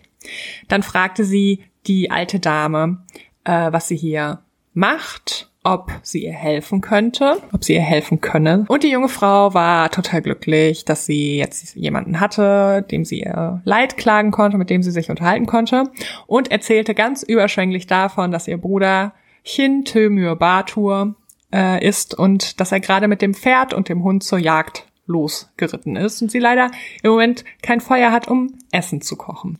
Dann 0.68 0.82
fragte 0.82 1.24
sie 1.24 1.64
die 1.88 2.10
alte 2.10 2.38
Dame, 2.38 2.98
äh, 3.44 3.72
was 3.72 3.88
sie 3.88 3.96
hier 3.96 4.40
macht, 4.74 5.50
ob 5.64 5.92
sie 6.02 6.24
ihr 6.24 6.32
helfen 6.32 6.80
könnte, 6.80 7.42
ob 7.52 7.64
sie 7.64 7.74
ihr 7.74 7.82
helfen 7.82 8.20
könne. 8.20 8.64
Und 8.68 8.84
die 8.84 8.90
junge 8.90 9.08
Frau 9.08 9.52
war 9.54 9.90
total 9.90 10.22
glücklich, 10.22 10.84
dass 10.84 11.04
sie 11.04 11.36
jetzt 11.36 11.74
jemanden 11.74 12.20
hatte, 12.20 12.86
dem 12.90 13.04
sie 13.04 13.20
ihr 13.20 13.60
Leid 13.64 13.96
klagen 13.96 14.30
konnte, 14.30 14.56
mit 14.56 14.70
dem 14.70 14.82
sie 14.82 14.90
sich 14.90 15.10
unterhalten 15.10 15.46
konnte 15.46 15.90
und 16.26 16.50
erzählte 16.50 16.94
ganz 16.94 17.22
überschwänglich 17.22 17.86
davon, 17.86 18.30
dass 18.30 18.48
ihr 18.48 18.58
Bruder 18.58 19.12
Chin 19.44 19.84
Tömür 19.84 20.36
Batur 20.36 21.16
äh, 21.52 21.84
ist 21.86 22.14
und 22.14 22.60
dass 22.60 22.72
er 22.72 22.80
gerade 22.80 23.08
mit 23.08 23.20
dem 23.20 23.34
Pferd 23.34 23.74
und 23.74 23.88
dem 23.88 24.02
Hund 24.04 24.22
zur 24.22 24.38
Jagd 24.38 24.86
losgeritten 25.06 25.96
ist 25.96 26.22
und 26.22 26.30
sie 26.30 26.38
leider 26.38 26.70
im 27.02 27.10
Moment 27.10 27.44
kein 27.62 27.80
Feuer 27.80 28.12
hat, 28.12 28.28
um 28.28 28.54
Essen 28.70 29.00
zu 29.00 29.16
kochen. 29.16 29.58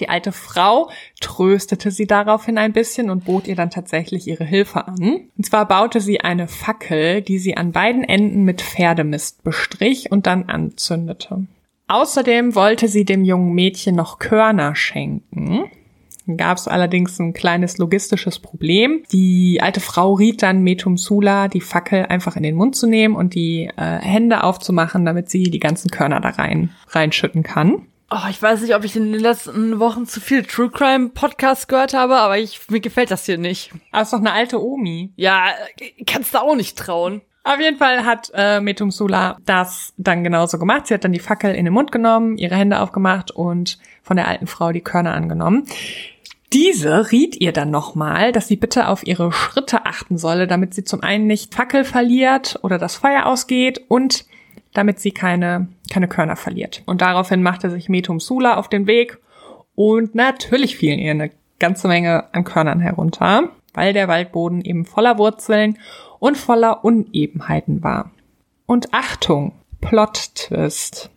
Die 0.00 0.08
alte 0.08 0.32
Frau 0.32 0.90
tröstete 1.20 1.90
sie 1.90 2.06
daraufhin 2.06 2.58
ein 2.58 2.72
bisschen 2.72 3.10
und 3.10 3.24
bot 3.24 3.46
ihr 3.48 3.56
dann 3.56 3.70
tatsächlich 3.70 4.26
ihre 4.26 4.44
Hilfe 4.44 4.86
an. 4.86 5.28
Und 5.36 5.46
zwar 5.46 5.66
baute 5.66 6.00
sie 6.00 6.20
eine 6.20 6.48
Fackel, 6.48 7.22
die 7.22 7.38
sie 7.38 7.56
an 7.56 7.72
beiden 7.72 8.04
Enden 8.04 8.44
mit 8.44 8.62
Pferdemist 8.62 9.42
bestrich 9.44 10.10
und 10.10 10.26
dann 10.26 10.44
anzündete. 10.44 11.46
Außerdem 11.88 12.54
wollte 12.54 12.88
sie 12.88 13.04
dem 13.04 13.24
jungen 13.24 13.54
Mädchen 13.54 13.94
noch 13.94 14.18
Körner 14.18 14.74
schenken. 14.74 15.70
Dann 16.26 16.36
gab 16.36 16.58
es 16.58 16.66
allerdings 16.66 17.18
ein 17.20 17.32
kleines 17.32 17.78
logistisches 17.78 18.40
Problem. 18.40 19.04
Die 19.12 19.60
alte 19.62 19.80
Frau 19.80 20.14
riet 20.14 20.42
dann 20.42 20.62
Metum 20.62 20.96
Sula, 20.96 21.46
die 21.46 21.60
Fackel 21.60 22.06
einfach 22.06 22.34
in 22.36 22.42
den 22.42 22.56
Mund 22.56 22.74
zu 22.74 22.88
nehmen 22.88 23.14
und 23.14 23.34
die 23.34 23.70
äh, 23.76 23.98
Hände 24.00 24.42
aufzumachen, 24.42 25.04
damit 25.04 25.30
sie 25.30 25.44
die 25.44 25.60
ganzen 25.60 25.90
Körner 25.90 26.20
da 26.20 26.30
rein 26.30 26.70
reinschütten 26.88 27.44
kann. 27.44 27.86
Oh, 28.10 28.28
ich 28.30 28.40
weiß 28.40 28.62
nicht, 28.62 28.74
ob 28.74 28.84
ich 28.84 28.94
in 28.94 29.12
den 29.12 29.20
letzten 29.20 29.80
Wochen 29.80 30.06
zu 30.06 30.20
viel 30.20 30.44
True 30.44 30.70
Crime 30.70 31.08
Podcasts 31.08 31.66
gehört 31.66 31.92
habe, 31.92 32.16
aber 32.16 32.38
ich, 32.38 32.70
mir 32.70 32.80
gefällt 32.80 33.10
das 33.10 33.26
hier 33.26 33.36
nicht. 33.36 33.72
Aber 33.90 34.02
ist 34.02 34.12
doch 34.12 34.20
eine 34.20 34.32
alte 34.32 34.62
Omi. 34.62 35.12
Ja, 35.16 35.46
kannst 36.06 36.34
du 36.34 36.38
auch 36.38 36.54
nicht 36.54 36.78
trauen. 36.78 37.22
Auf 37.42 37.60
jeden 37.60 37.78
Fall 37.78 38.04
hat 38.04 38.30
äh, 38.34 38.60
Metum 38.60 38.90
Sula 38.90 39.36
das 39.44 39.92
dann 39.96 40.22
genauso 40.24 40.58
gemacht. 40.58 40.86
Sie 40.86 40.94
hat 40.94 41.04
dann 41.04 41.12
die 41.12 41.20
Fackel 41.20 41.54
in 41.54 41.64
den 41.64 41.74
Mund 41.74 41.90
genommen, 41.90 42.38
ihre 42.38 42.56
Hände 42.56 42.80
aufgemacht 42.80 43.30
und 43.30 43.78
von 44.02 44.16
der 44.16 44.28
alten 44.28 44.46
Frau 44.46 44.72
die 44.72 44.80
Körner 44.80 45.14
angenommen. 45.14 45.66
Diese 46.52 47.10
riet 47.10 47.40
ihr 47.40 47.52
dann 47.52 47.70
nochmal, 47.70 48.30
dass 48.30 48.48
sie 48.48 48.56
bitte 48.56 48.88
auf 48.88 49.06
ihre 49.06 49.32
Schritte 49.32 49.84
achten 49.84 50.16
solle, 50.16 50.46
damit 50.46 50.74
sie 50.74 50.84
zum 50.84 51.02
einen 51.02 51.26
nicht 51.26 51.54
Fackel 51.54 51.84
verliert 51.84 52.58
oder 52.62 52.78
das 52.78 52.96
Feuer 52.96 53.26
ausgeht 53.26 53.80
und 53.88 54.26
damit 54.72 55.00
sie 55.00 55.10
keine, 55.10 55.68
keine 55.90 56.08
Körner 56.08 56.36
verliert. 56.36 56.82
Und 56.86 57.00
daraufhin 57.00 57.42
machte 57.42 57.70
sich 57.70 57.88
Metum 57.88 58.20
Sula 58.20 58.56
auf 58.56 58.68
den 58.68 58.86
Weg 58.86 59.18
und 59.74 60.14
natürlich 60.14 60.76
fielen 60.76 60.98
ihr 60.98 61.10
eine 61.10 61.30
ganze 61.58 61.88
Menge 61.88 62.32
an 62.34 62.44
Körnern 62.44 62.80
herunter, 62.80 63.50
weil 63.74 63.92
der 63.92 64.08
Waldboden 64.08 64.62
eben 64.62 64.84
voller 64.84 65.18
Wurzeln 65.18 65.78
und 66.18 66.36
voller 66.36 66.84
Unebenheiten 66.84 67.82
war. 67.82 68.10
Und 68.66 68.92
Achtung, 68.92 69.52
Plot-Twist. 69.80 71.10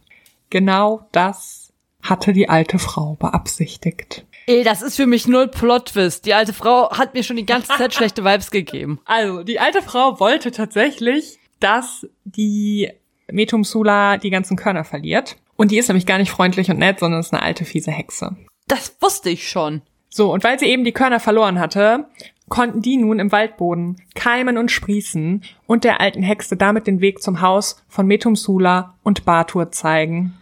Genau 0.50 1.08
das 1.12 1.74
hatte 2.02 2.34
die 2.34 2.50
alte 2.50 2.80
Frau 2.80 3.16
beabsichtigt. 3.16 4.26
Ey, 4.46 4.64
das 4.64 4.82
ist 4.82 4.96
für 4.96 5.06
mich 5.06 5.28
null 5.28 5.48
Plot-Twist. 5.48 6.26
Die 6.26 6.34
alte 6.34 6.54
Frau 6.54 6.92
hat 6.92 7.14
mir 7.14 7.24
schon 7.24 7.38
die 7.38 7.46
ganze 7.46 7.70
Zeit 7.70 7.94
schlechte 7.96 8.24
Vibes 8.24 8.52
gegeben. 8.52 9.00
Also, 9.06 9.44
die 9.44 9.60
alte 9.60 9.82
Frau 9.82 10.20
wollte 10.20 10.52
tatsächlich, 10.52 11.40
dass 11.60 12.08
die 12.24 12.90
Metum 13.32 13.64
Sula 13.64 14.18
die 14.18 14.30
ganzen 14.30 14.58
Körner 14.58 14.84
verliert. 14.84 15.38
Und 15.56 15.72
die 15.72 15.78
ist 15.78 15.88
nämlich 15.90 16.06
gar 16.06 16.18
nicht 16.18 16.32
freundlich 16.32 16.70
und 16.70 16.80
nett, 16.80 17.00
sondern 17.00 17.20
ist 17.20 17.34
eine 17.34 17.44
alte, 17.44 17.66
fiese 17.66 17.92
Hexe. 17.92 18.36
Das 18.68 18.96
wusste 19.02 19.30
ich 19.30 19.50
schon. 19.50 19.82
So, 20.10 20.32
und 20.32 20.44
weil 20.44 20.58
sie 20.60 20.66
eben 20.68 20.84
die 20.84 20.92
Körner 20.92 21.20
verloren 21.20 21.60
hatte, 21.60 22.06
konnten 22.48 22.82
die 22.82 22.98
nun 22.98 23.20
im 23.20 23.32
Waldboden 23.32 23.98
keimen 24.16 24.58
und 24.58 24.72
sprießen 24.72 25.44
und 25.68 25.84
der 25.84 26.02
alten 26.02 26.24
Hexe 26.24 26.58
damit 26.58 26.88
den 26.88 27.00
Weg 27.02 27.22
zum 27.22 27.42
Haus 27.42 27.84
von 27.88 28.08
Metum 28.08 28.36
Sula 28.36 28.96
und 29.04 29.26
Batur 29.26 29.72
zeigen. 29.72 30.34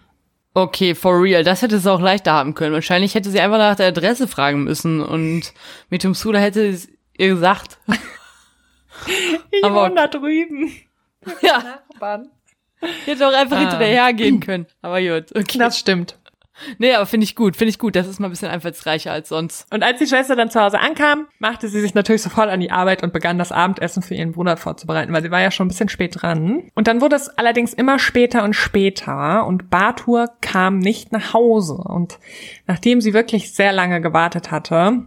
Okay, 0.54 0.96
for 0.96 1.22
real. 1.22 1.44
Das 1.44 1.62
hätte 1.62 1.80
sie 1.80 1.92
auch 1.92 2.00
leichter 2.00 2.32
haben 2.34 2.56
können. 2.56 2.74
Wahrscheinlich 2.74 3.14
hätte 3.14 3.30
sie 3.30 3.40
einfach 3.40 3.58
nach 3.60 3.76
der 3.76 3.88
Adresse 3.88 4.28
fragen 4.28 4.64
müssen 4.64 5.02
und 5.02 5.54
mit 5.90 6.04
dem 6.04 6.14
Sula 6.16 6.40
hätte 6.40 6.66
es 6.68 6.90
ihr 7.18 7.28
gesagt. 7.30 7.78
Ich 9.52 9.64
Aber 9.64 9.84
wohne 9.84 9.96
da 9.96 10.08
drüben. 10.08 10.72
ja, 11.42 11.82
Nachbarn. 11.90 12.30
Hätte 13.06 13.28
auch 13.28 13.34
einfach 13.34 13.58
Ah. 13.58 13.70
hinterhergehen 13.70 14.40
können. 14.40 14.68
Aber 14.82 15.02
gut, 15.02 15.36
okay. 15.36 15.58
Das 15.58 15.78
stimmt. 15.80 16.18
Nee, 16.80 16.96
aber 16.96 17.06
finde 17.06 17.24
ich 17.26 17.36
gut, 17.36 17.56
finde 17.56 17.70
ich 17.70 17.78
gut. 17.78 17.96
Das 17.96 18.08
ist 18.08 18.20
mal 18.20 18.28
ein 18.28 18.32
bisschen 18.32 18.50
einfallsreicher 18.50 19.12
als 19.12 19.30
sonst. 19.30 19.72
Und 19.72 19.84
als 19.84 20.00
die 20.00 20.08
Schwester 20.08 20.36
dann 20.36 20.50
zu 20.50 20.60
Hause 20.60 20.80
ankam, 20.80 21.28
machte 21.38 21.68
sie 21.68 21.80
sich 21.82 21.94
natürlich 21.94 22.24
sofort 22.24 22.50
an 22.50 22.60
die 22.60 22.72
Arbeit 22.72 23.04
und 23.04 23.14
begann 23.14 23.38
das 23.38 23.52
Abendessen 23.52 24.02
für 24.02 24.16
ihren 24.16 24.32
Bruder 24.32 24.58
vorzubereiten, 24.58 25.14
weil 25.14 25.22
sie 25.22 25.30
war 25.30 25.40
ja 25.40 25.52
schon 25.52 25.66
ein 25.66 25.70
bisschen 25.70 25.88
spät 25.88 26.20
dran. 26.20 26.64
Und 26.74 26.88
dann 26.88 27.00
wurde 27.00 27.16
es 27.16 27.30
allerdings 27.30 27.76
immer 27.76 28.00
später 28.00 28.44
und 28.44 28.56
später 28.56 29.46
und 29.46 29.70
Bartur 29.70 30.32
kam 30.42 30.80
nicht 30.80 31.12
nach 31.12 31.32
Hause. 31.34 31.76
Und 31.76 32.18
nachdem 32.66 33.02
sie 33.02 33.14
wirklich 33.14 33.54
sehr 33.54 33.72
lange 33.72 34.02
gewartet 34.02 34.50
hatte 34.50 35.04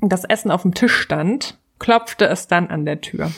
und 0.00 0.10
das 0.10 0.24
Essen 0.24 0.50
auf 0.50 0.62
dem 0.62 0.72
Tisch 0.72 0.94
stand, 0.96 1.58
klopfte 1.78 2.24
es 2.26 2.46
dann 2.46 2.68
an 2.68 2.86
der 2.86 3.02
Tür. 3.02 3.30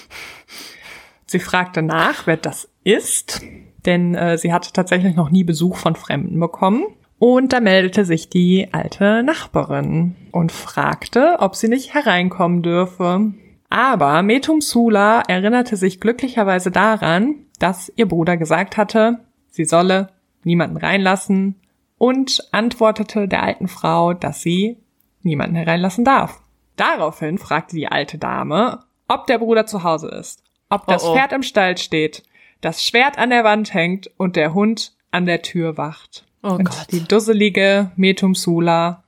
Sie 1.26 1.40
fragte 1.40 1.82
nach, 1.82 2.26
wer 2.28 2.36
das 2.36 2.68
ist, 2.84 3.42
denn 3.86 4.14
äh, 4.14 4.38
sie 4.38 4.52
hatte 4.52 4.72
tatsächlich 4.72 5.16
noch 5.16 5.30
nie 5.30 5.44
Besuch 5.44 5.76
von 5.76 5.96
Fremden 5.96 6.38
bekommen. 6.38 6.84
Und 7.18 7.52
da 7.52 7.60
meldete 7.60 8.04
sich 8.04 8.28
die 8.28 8.68
alte 8.72 9.22
Nachbarin 9.22 10.16
und 10.32 10.50
fragte, 10.50 11.36
ob 11.38 11.54
sie 11.54 11.68
nicht 11.68 11.94
hereinkommen 11.94 12.62
dürfe. 12.62 13.32
Aber 13.68 14.22
Metum 14.22 14.60
Sula 14.60 15.22
erinnerte 15.28 15.76
sich 15.76 16.00
glücklicherweise 16.00 16.70
daran, 16.70 17.36
dass 17.58 17.92
ihr 17.94 18.06
Bruder 18.08 18.36
gesagt 18.36 18.76
hatte, 18.76 19.20
sie 19.50 19.64
solle 19.64 20.08
niemanden 20.42 20.76
reinlassen 20.76 21.54
und 21.96 22.48
antwortete 22.50 23.28
der 23.28 23.44
alten 23.44 23.68
Frau, 23.68 24.14
dass 24.14 24.42
sie 24.42 24.78
niemanden 25.22 25.54
hereinlassen 25.54 26.04
darf. 26.04 26.40
Daraufhin 26.74 27.38
fragte 27.38 27.76
die 27.76 27.86
alte 27.86 28.18
Dame, 28.18 28.80
ob 29.06 29.26
der 29.28 29.38
Bruder 29.38 29.66
zu 29.66 29.84
Hause 29.84 30.08
ist. 30.08 30.42
ob 30.68 30.86
das 30.86 31.04
Oh, 31.04 31.10
oh. 31.10 31.14
Pferd 31.14 31.32
im 31.32 31.42
Stall 31.42 31.78
steht, 31.78 32.24
das 32.62 32.82
Schwert 32.82 33.18
an 33.18 33.28
der 33.28 33.44
Wand 33.44 33.74
hängt 33.74 34.10
und 34.16 34.36
der 34.36 34.54
Hund 34.54 34.94
an 35.10 35.26
der 35.26 35.42
Tür 35.42 35.76
wacht. 35.76 36.24
Oh 36.42 36.52
und 36.52 36.64
Gott. 36.64 36.86
die 36.90 37.04
dusselige 37.04 37.92
Metumsula 37.96 39.04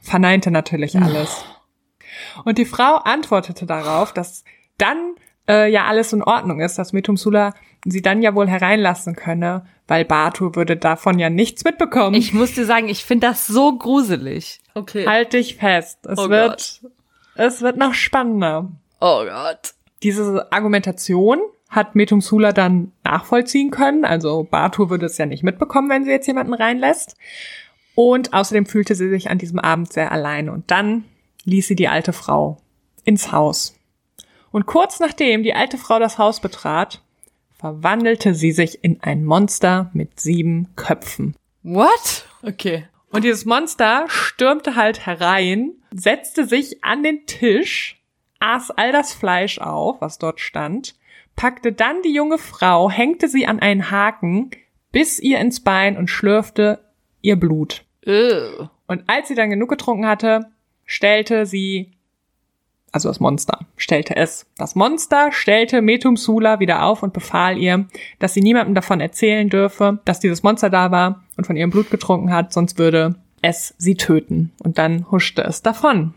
verneinte 0.00 0.50
natürlich 0.50 0.96
alles. 0.96 1.44
Und 2.44 2.58
die 2.58 2.64
Frau 2.64 2.96
antwortete 2.96 3.66
darauf, 3.66 4.12
dass 4.12 4.44
dann 4.78 5.14
äh, 5.48 5.70
ja 5.70 5.84
alles 5.84 6.12
in 6.12 6.22
Ordnung 6.22 6.60
ist, 6.60 6.78
dass 6.78 6.92
Metumsula 6.92 7.54
sie 7.84 8.02
dann 8.02 8.22
ja 8.22 8.34
wohl 8.34 8.48
hereinlassen 8.48 9.14
könne, 9.14 9.66
weil 9.86 10.04
Batu 10.04 10.54
würde 10.54 10.76
davon 10.76 11.18
ja 11.18 11.30
nichts 11.30 11.64
mitbekommen. 11.64 12.14
Ich 12.14 12.32
muss 12.32 12.54
dir 12.54 12.64
sagen, 12.64 12.88
ich 12.88 13.04
finde 13.04 13.28
das 13.28 13.46
so 13.46 13.76
gruselig. 13.76 14.60
Okay. 14.74 15.06
halt 15.06 15.32
dich 15.32 15.56
fest. 15.56 16.06
Es 16.06 16.18
Oh 16.18 16.28
wird, 16.28 16.82
es 17.34 17.60
wird 17.60 17.76
noch 17.76 17.94
spannender. 17.94 18.70
Oh 19.00 19.24
Gott. 19.24 19.74
Diese 20.02 20.50
Argumentation 20.50 21.40
hat 21.74 21.94
Metumsula 21.94 22.52
dann 22.52 22.92
nachvollziehen 23.02 23.70
können. 23.70 24.04
Also 24.04 24.44
Batu 24.44 24.90
würde 24.90 25.06
es 25.06 25.18
ja 25.18 25.26
nicht 25.26 25.42
mitbekommen, 25.42 25.90
wenn 25.90 26.04
sie 26.04 26.10
jetzt 26.10 26.26
jemanden 26.26 26.54
reinlässt. 26.54 27.16
Und 27.94 28.32
außerdem 28.32 28.66
fühlte 28.66 28.94
sie 28.94 29.08
sich 29.08 29.30
an 29.30 29.38
diesem 29.38 29.58
Abend 29.58 29.92
sehr 29.92 30.12
allein. 30.12 30.48
Und 30.48 30.70
dann 30.70 31.04
ließ 31.44 31.68
sie 31.68 31.76
die 31.76 31.88
alte 31.88 32.12
Frau 32.12 32.58
ins 33.04 33.32
Haus. 33.32 33.76
Und 34.50 34.66
kurz 34.66 35.00
nachdem 35.00 35.42
die 35.42 35.54
alte 35.54 35.78
Frau 35.78 35.98
das 35.98 36.18
Haus 36.18 36.40
betrat, 36.40 37.02
verwandelte 37.58 38.34
sie 38.34 38.52
sich 38.52 38.84
in 38.84 39.02
ein 39.02 39.24
Monster 39.24 39.90
mit 39.94 40.20
sieben 40.20 40.68
Köpfen. 40.76 41.34
What? 41.62 42.26
Okay. 42.42 42.86
Und 43.10 43.24
dieses 43.24 43.44
Monster 43.44 44.04
stürmte 44.08 44.76
halt 44.76 45.06
herein, 45.06 45.72
setzte 45.92 46.46
sich 46.46 46.84
an 46.84 47.02
den 47.02 47.26
Tisch, 47.26 48.00
aß 48.40 48.70
all 48.72 48.92
das 48.92 49.14
Fleisch 49.14 49.58
auf, 49.58 50.00
was 50.00 50.18
dort 50.18 50.40
stand, 50.40 50.94
packte 51.36 51.72
dann 51.72 52.02
die 52.02 52.14
junge 52.14 52.38
Frau, 52.38 52.90
hängte 52.90 53.28
sie 53.28 53.46
an 53.46 53.60
einen 53.60 53.90
Haken, 53.90 54.50
biss 54.92 55.18
ihr 55.18 55.38
ins 55.38 55.60
Bein 55.60 55.96
und 55.96 56.08
schlürfte 56.08 56.80
ihr 57.20 57.36
Blut. 57.36 57.84
Ew. 58.06 58.68
Und 58.86 59.02
als 59.06 59.28
sie 59.28 59.34
dann 59.34 59.50
genug 59.50 59.70
getrunken 59.70 60.06
hatte, 60.06 60.46
stellte 60.84 61.46
sie, 61.46 61.92
also 62.92 63.08
das 63.08 63.18
Monster, 63.18 63.66
stellte 63.76 64.16
es. 64.16 64.46
Das 64.56 64.74
Monster 64.74 65.32
stellte 65.32 65.82
Metumsula 65.82 66.60
wieder 66.60 66.84
auf 66.84 67.02
und 67.02 67.12
befahl 67.12 67.58
ihr, 67.58 67.86
dass 68.18 68.34
sie 68.34 68.42
niemandem 68.42 68.74
davon 68.74 69.00
erzählen 69.00 69.48
dürfe, 69.48 70.00
dass 70.04 70.20
dieses 70.20 70.42
Monster 70.42 70.70
da 70.70 70.90
war 70.90 71.24
und 71.36 71.46
von 71.46 71.56
ihrem 71.56 71.70
Blut 71.70 71.90
getrunken 71.90 72.32
hat, 72.32 72.52
sonst 72.52 72.78
würde 72.78 73.16
es 73.42 73.74
sie 73.78 73.96
töten. 73.96 74.52
Und 74.62 74.78
dann 74.78 75.10
huschte 75.10 75.42
es 75.42 75.62
davon. 75.62 76.14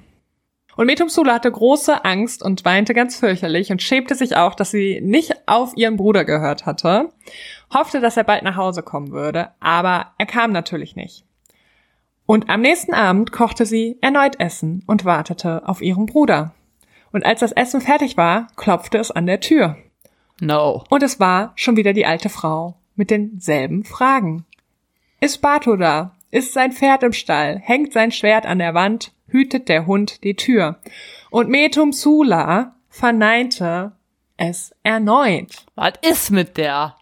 Und 0.77 0.85
Metumsula 0.85 1.33
hatte 1.33 1.51
große 1.51 2.05
Angst 2.05 2.43
und 2.43 2.63
weinte 2.63 2.93
ganz 2.93 3.17
fürchterlich 3.19 3.71
und 3.71 3.81
schämte 3.81 4.13
sich 4.13 4.37
auch, 4.37 4.53
dass 4.53 4.69
sie 4.69 5.01
nicht 5.01 5.33
auf 5.47 5.75
ihren 5.75 5.97
Bruder 5.97 6.23
gehört 6.23 6.67
hatte, 6.67 7.09
hoffte, 7.73 7.99
dass 7.99 8.15
er 8.15 8.23
bald 8.23 8.43
nach 8.43 8.55
Hause 8.55 8.83
kommen 8.83 9.11
würde, 9.11 9.49
aber 9.59 10.13
er 10.19 10.27
kam 10.27 10.51
natürlich 10.51 10.95
nicht. 10.95 11.25
Und 12.27 12.49
am 12.49 12.61
nächsten 12.61 12.93
Abend 12.93 13.31
kochte 13.31 13.65
sie 13.65 13.97
erneut 14.01 14.39
Essen 14.39 14.83
und 14.85 15.03
wartete 15.03 15.67
auf 15.67 15.81
ihren 15.81 16.05
Bruder. 16.05 16.53
Und 17.11 17.25
als 17.25 17.39
das 17.39 17.53
Essen 17.53 17.81
fertig 17.81 18.15
war, 18.15 18.47
klopfte 18.55 18.99
es 18.99 19.09
an 19.09 19.25
der 19.25 19.39
Tür. 19.39 19.77
No. 20.39 20.83
Und 20.89 21.01
es 21.01 21.19
war 21.19 21.53
schon 21.55 21.75
wieder 21.75 21.93
die 21.93 22.05
alte 22.05 22.29
Frau 22.29 22.75
mit 22.95 23.09
denselben 23.09 23.83
Fragen. 23.83 24.45
Ist 25.21 25.41
Bato 25.41 25.75
da? 25.75 26.15
Ist 26.29 26.53
sein 26.53 26.71
Pferd 26.71 27.01
im 27.01 27.13
Stall? 27.13 27.57
Hängt 27.57 27.93
sein 27.93 28.11
Schwert 28.11 28.45
an 28.45 28.59
der 28.59 28.75
Wand? 28.75 29.13
Hütet 29.27 29.69
der 29.69 29.85
Hund 29.85 30.23
die 30.23 30.35
Tür? 30.35 30.79
Und 31.29 31.49
Metum 31.49 31.91
Sula 31.91 32.75
verneinte 32.89 33.93
es 34.37 34.73
erneut. 34.83 35.65
Was 35.75 35.93
ist 36.01 36.31
mit 36.31 36.57
der? 36.57 36.95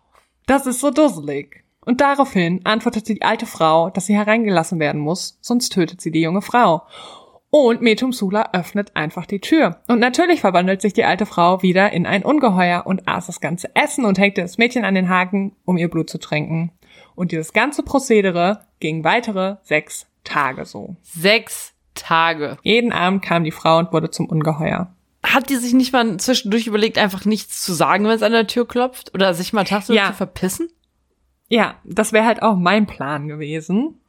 Das 0.45 0.65
ist 0.65 0.79
so 0.79 0.91
dusselig. 0.91 1.63
Und 1.85 2.01
daraufhin 2.01 2.61
antwortete 2.65 3.13
die 3.13 3.21
alte 3.21 3.45
Frau, 3.45 3.89
dass 3.89 4.07
sie 4.07 4.15
hereingelassen 4.15 4.79
werden 4.79 4.99
muss, 5.01 5.37
sonst 5.41 5.69
tötet 5.69 6.01
sie 6.01 6.11
die 6.11 6.21
junge 6.21 6.41
Frau. 6.41 6.83
Und 7.51 7.81
Metum 7.81 8.11
Sula 8.11 8.49
öffnet 8.53 8.95
einfach 8.95 9.25
die 9.25 9.39
Tür. 9.39 9.79
Und 9.87 9.99
natürlich 9.99 10.41
verwandelt 10.41 10.81
sich 10.81 10.93
die 10.93 11.05
alte 11.05 11.25
Frau 11.25 11.61
wieder 11.61 11.93
in 11.93 12.05
ein 12.05 12.25
Ungeheuer 12.25 12.83
und 12.85 13.07
aß 13.07 13.27
das 13.27 13.39
ganze 13.39 13.73
Essen 13.75 14.03
und 14.03 14.17
hängte 14.17 14.41
das 14.41 14.57
Mädchen 14.57 14.83
an 14.83 14.95
den 14.95 15.09
Haken, 15.09 15.55
um 15.63 15.77
ihr 15.77 15.89
Blut 15.89 16.09
zu 16.09 16.17
trinken. 16.17 16.71
Und 17.15 17.31
dieses 17.31 17.53
ganze 17.53 17.83
Prozedere 17.83 18.61
ging 18.79 19.03
weitere 19.03 19.57
sechs 19.63 20.07
Tage 20.23 20.65
so. 20.65 20.97
Sechs 21.03 21.74
Tage. 21.95 22.57
Jeden 22.61 22.91
Abend 22.91 23.23
kam 23.23 23.43
die 23.43 23.51
Frau 23.51 23.77
und 23.79 23.91
wurde 23.91 24.11
zum 24.11 24.27
Ungeheuer. 24.27 24.91
Hat 25.25 25.49
die 25.49 25.55
sich 25.55 25.73
nicht 25.73 25.91
mal 25.91 26.17
zwischendurch 26.17 26.67
überlegt, 26.67 26.97
einfach 26.99 27.25
nichts 27.25 27.61
zu 27.63 27.73
sagen, 27.73 28.03
wenn 28.05 28.11
es 28.11 28.21
an 28.23 28.31
der 28.31 28.47
Tür 28.47 28.67
klopft? 28.67 29.13
Oder 29.15 29.33
sich 29.33 29.53
mal 29.53 29.63
tagsüber 29.63 29.97
Ja. 29.97 30.07
zu 30.07 30.13
verpissen? 30.13 30.69
Ja, 31.49 31.75
das 31.83 32.13
wäre 32.13 32.25
halt 32.25 32.41
auch 32.43 32.55
mein 32.55 32.85
Plan 32.85 33.27
gewesen. 33.27 33.99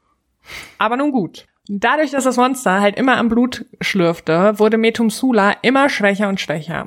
Aber 0.79 0.97
nun 0.97 1.13
gut. 1.13 1.47
Dadurch, 1.69 2.11
dass 2.13 2.25
das 2.25 2.37
Monster 2.37 2.81
halt 2.81 2.97
immer 2.97 3.17
am 3.17 3.29
Blut 3.29 3.65
schlürfte, 3.81 4.59
wurde 4.59 4.77
Metumsula 4.79 5.53
immer 5.63 5.89
schwächer 5.89 6.29
und 6.29 6.41
schwächer. 6.41 6.87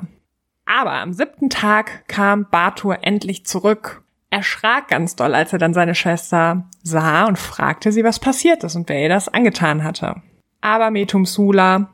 Aber 0.64 0.92
am 0.92 1.12
siebten 1.12 1.50
Tag 1.50 2.06
kam 2.08 2.46
Batur 2.50 2.98
endlich 3.02 3.44
zurück. 3.44 4.02
Er 4.30 4.42
schrak 4.44 4.88
ganz 4.88 5.16
doll, 5.16 5.34
als 5.34 5.52
er 5.52 5.58
dann 5.58 5.74
seine 5.74 5.96
Schwester 5.96 6.64
sah 6.84 7.24
und 7.26 7.36
fragte 7.38 7.90
sie, 7.90 8.04
was 8.04 8.20
passiert 8.20 8.62
ist 8.62 8.76
und 8.76 8.88
wer 8.88 9.02
ihr 9.02 9.08
das 9.08 9.28
angetan 9.28 9.82
hatte. 9.82 10.22
Aber 10.60 10.90
Metumsula 10.90 11.90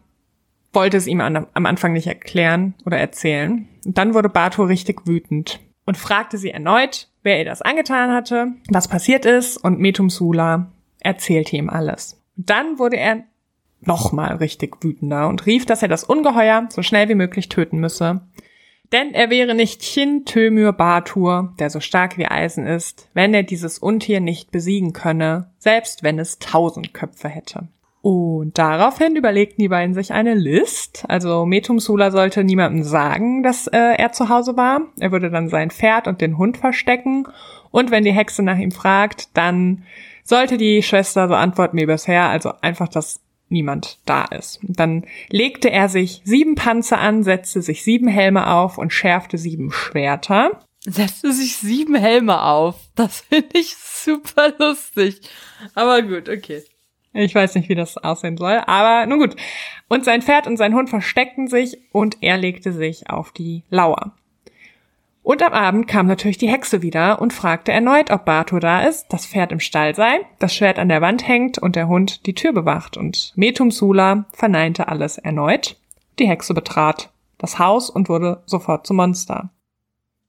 wollte 0.72 0.96
es 0.96 1.07
ihm 1.07 1.20
an, 1.20 1.46
am 1.52 1.66
Anfang 1.66 1.92
nicht 1.92 2.07
erklären 2.07 2.74
oder 2.85 2.98
erzählen. 2.98 3.68
Und 3.85 3.98
dann 3.98 4.14
wurde 4.14 4.29
Batur 4.29 4.68
richtig 4.68 5.07
wütend 5.07 5.61
und 5.87 5.96
fragte 5.96 6.37
sie 6.38 6.50
erneut, 6.50 7.09
wer 7.22 7.38
ihr 7.38 7.44
das 7.44 7.62
angetan 7.62 8.12
hatte, 8.12 8.48
was 8.68 8.88
passiert 8.88 9.24
ist, 9.24 9.57
und 9.57 9.79
Metumsula 9.79 10.72
erzählte 11.00 11.57
ihm 11.57 11.70
alles. 11.70 12.22
Dann 12.37 12.79
wurde 12.79 12.96
er 12.96 13.24
nochmal 13.81 14.37
richtig 14.37 14.83
wütender 14.83 15.29
und 15.29 15.46
rief, 15.46 15.64
dass 15.64 15.83
er 15.83 15.88
das 15.88 16.05
Ungeheuer 16.05 16.68
so 16.70 16.83
schnell 16.83 17.09
wie 17.09 17.14
möglich 17.14 17.48
töten 17.48 17.79
müsse. 17.79 18.22
Denn 18.92 19.14
er 19.14 19.31
wäre 19.31 19.55
nicht 19.55 19.81
Chin 19.81 20.24
Tömür 20.24 20.72
Batur, 20.72 21.55
der 21.59 21.70
so 21.70 21.81
stark 21.81 22.18
wie 22.18 22.26
Eisen 22.26 22.66
ist, 22.66 23.09
wenn 23.14 23.35
er 23.35 23.42
dieses 23.42 23.79
Untier 23.79 24.20
nicht 24.20 24.52
besiegen 24.52 24.92
könne, 24.92 25.50
selbst 25.59 26.02
wenn 26.02 26.18
es 26.18 26.38
tausend 26.38 26.94
Köpfe 26.94 27.29
hätte. 27.29 27.68
Und 28.07 28.57
daraufhin 28.57 29.16
überlegten 29.16 29.61
die 29.61 29.69
beiden 29.69 29.92
sich 29.92 30.12
eine 30.12 30.35
List. 30.35 31.05
Also 31.09 31.45
Metumsula 31.45 32.12
sollte 32.12 32.45
niemandem 32.45 32.85
sagen, 32.85 33.42
dass 33.42 33.66
äh, 33.66 33.77
er 33.77 34.12
zu 34.12 34.29
Hause 34.29 34.57
war. 34.57 34.83
Er 35.01 35.11
würde 35.11 35.29
dann 35.29 35.49
sein 35.49 35.73
Pferd 35.73 36.07
und 36.07 36.21
den 36.21 36.38
Hund 36.38 36.57
verstecken. 36.57 37.27
Und 37.73 37.90
wenn 37.90 38.05
die 38.05 38.12
Hexe 38.12 38.45
nach 38.45 38.59
ihm 38.59 38.71
fragt, 38.71 39.37
dann 39.37 39.83
sollte 40.23 40.57
die 40.57 40.85
Schwester 40.85 41.27
so 41.27 41.35
antworten 41.35 41.79
wie 41.79 41.87
bisher, 41.87 42.29
also 42.29 42.53
einfach, 42.61 42.87
dass 42.87 43.23
niemand 43.49 43.99
da 44.07 44.27
ist. 44.27 44.62
Und 44.62 44.79
dann 44.79 45.05
legte 45.29 45.73
er 45.73 45.88
sich 45.88 46.23
sieben 46.25 46.55
Panzer 46.55 47.01
an, 47.01 47.25
setzte 47.25 47.61
sich 47.61 47.83
sieben 47.83 48.07
Helme 48.07 48.53
auf 48.53 48.79
und 48.79 48.92
schärfte 48.92 49.37
sieben 49.37 49.73
Schwerter. 49.73 50.61
Setzte 50.79 51.33
sich 51.33 51.57
sieben 51.57 51.97
Helme 51.97 52.40
auf. 52.40 52.77
Das 52.95 53.23
finde 53.23 53.59
ich 53.59 53.75
super 53.77 54.53
lustig. 54.61 55.23
Aber 55.75 56.03
gut, 56.03 56.29
okay. 56.29 56.62
Ich 57.16 57.35
weiß 57.35 57.55
nicht, 57.55 57.70
wie 57.70 57.74
das 57.74 57.96
aussehen 57.96 58.37
soll, 58.37 58.61
aber 58.66 59.07
nun 59.07 59.20
gut. 59.20 59.37
Und 59.88 60.05
sein 60.05 60.20
Pferd 60.20 60.46
und 60.46 60.59
sein 60.59 60.74
Hund 60.74 60.90
versteckten 60.90 61.48
sich 61.48 61.79
und 61.90 62.18
er 62.20 62.37
legte 62.37 62.72
sich 62.72 63.09
auf 63.09 63.33
die 63.33 63.62
Lauer. 63.70 64.12
Und 65.22 65.42
am 65.42 65.55
Abend 65.55 65.88
kam 65.88 66.07
natürlich 66.07 66.37
die 66.37 66.50
Hexe 66.50 66.83
wieder 66.83 67.20
und 67.20 67.33
fragte 67.33 67.72
erneut, 67.72 68.11
ob 68.11 68.26
Bato 68.26 68.59
da 68.59 68.83
ist, 68.83 69.07
das 69.09 69.26
Pferd 69.26 69.50
im 69.50 69.61
Stall 69.61 69.94
sei, 69.94 70.20
das 70.38 70.55
Schwert 70.55 70.79
an 70.79 70.90
der 70.90 71.00
Wand 71.00 71.26
hängt 71.26 71.59
und 71.59 71.74
der 71.74 71.88
Hund 71.88 72.26
die 72.26 72.35
Tür 72.35 72.52
bewacht. 72.52 72.96
Und 72.98 73.33
Metumsula 73.35 74.26
verneinte 74.33 74.88
alles 74.88 75.16
erneut. 75.16 75.76
Die 76.18 76.29
Hexe 76.29 76.52
betrat 76.52 77.11
das 77.38 77.59
Haus 77.59 77.88
und 77.88 78.11
wurde 78.11 78.42
sofort 78.44 78.87
zum 78.87 78.98
Monster. 78.98 79.50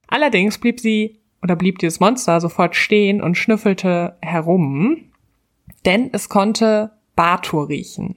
Allerdings 0.07 0.57
blieb 0.57 0.79
sie 0.79 1.19
oder 1.43 1.57
blieb 1.57 1.79
dieses 1.79 1.99
Monster 1.99 2.39
sofort 2.39 2.75
stehen 2.75 3.21
und 3.21 3.37
schnüffelte 3.37 4.17
herum, 4.21 5.11
denn 5.87 6.09
es 6.13 6.29
konnte 6.29 6.91
Batur 7.15 7.69
riechen. 7.69 8.15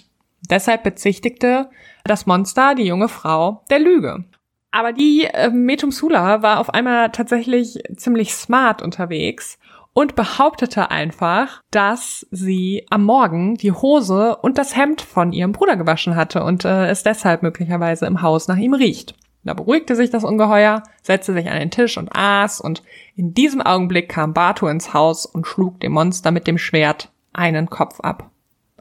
Deshalb 0.50 0.82
bezichtigte 0.82 1.70
das 2.04 2.26
Monster 2.26 2.74
die 2.74 2.84
junge 2.84 3.08
Frau 3.08 3.64
der 3.70 3.78
Lüge. 3.78 4.24
Aber 4.72 4.92
die 4.92 5.24
äh, 5.24 5.48
Metumsula 5.50 6.42
war 6.42 6.60
auf 6.60 6.70
einmal 6.70 7.10
tatsächlich 7.10 7.78
ziemlich 7.96 8.34
smart 8.34 8.82
unterwegs 8.82 9.58
und 9.92 10.14
behauptete 10.14 10.90
einfach, 10.90 11.62
dass 11.70 12.26
sie 12.30 12.86
am 12.90 13.04
Morgen 13.04 13.56
die 13.56 13.72
Hose 13.72 14.36
und 14.36 14.58
das 14.58 14.76
Hemd 14.76 15.00
von 15.00 15.32
ihrem 15.32 15.52
Bruder 15.52 15.76
gewaschen 15.76 16.14
hatte 16.14 16.44
und 16.44 16.64
äh, 16.64 16.88
es 16.88 17.02
deshalb 17.02 17.42
möglicherweise 17.42 18.06
im 18.06 18.22
Haus 18.22 18.48
nach 18.48 18.56
ihm 18.56 18.74
riecht. 18.74 19.14
Da 19.42 19.54
beruhigte 19.54 19.96
sich 19.96 20.10
das 20.10 20.22
Ungeheuer, 20.22 20.82
setzte 21.02 21.32
sich 21.32 21.48
an 21.48 21.58
den 21.58 21.70
Tisch 21.70 21.96
und 21.96 22.10
aß, 22.12 22.60
und 22.60 22.82
in 23.16 23.32
diesem 23.32 23.62
Augenblick 23.62 24.08
kam 24.08 24.34
Batu 24.34 24.66
ins 24.66 24.92
Haus 24.92 25.24
und 25.24 25.46
schlug 25.46 25.80
dem 25.80 25.92
Monster 25.92 26.30
mit 26.30 26.46
dem 26.46 26.58
Schwert 26.58 27.10
einen 27.32 27.68
Kopf 27.68 28.00
ab. 28.00 28.30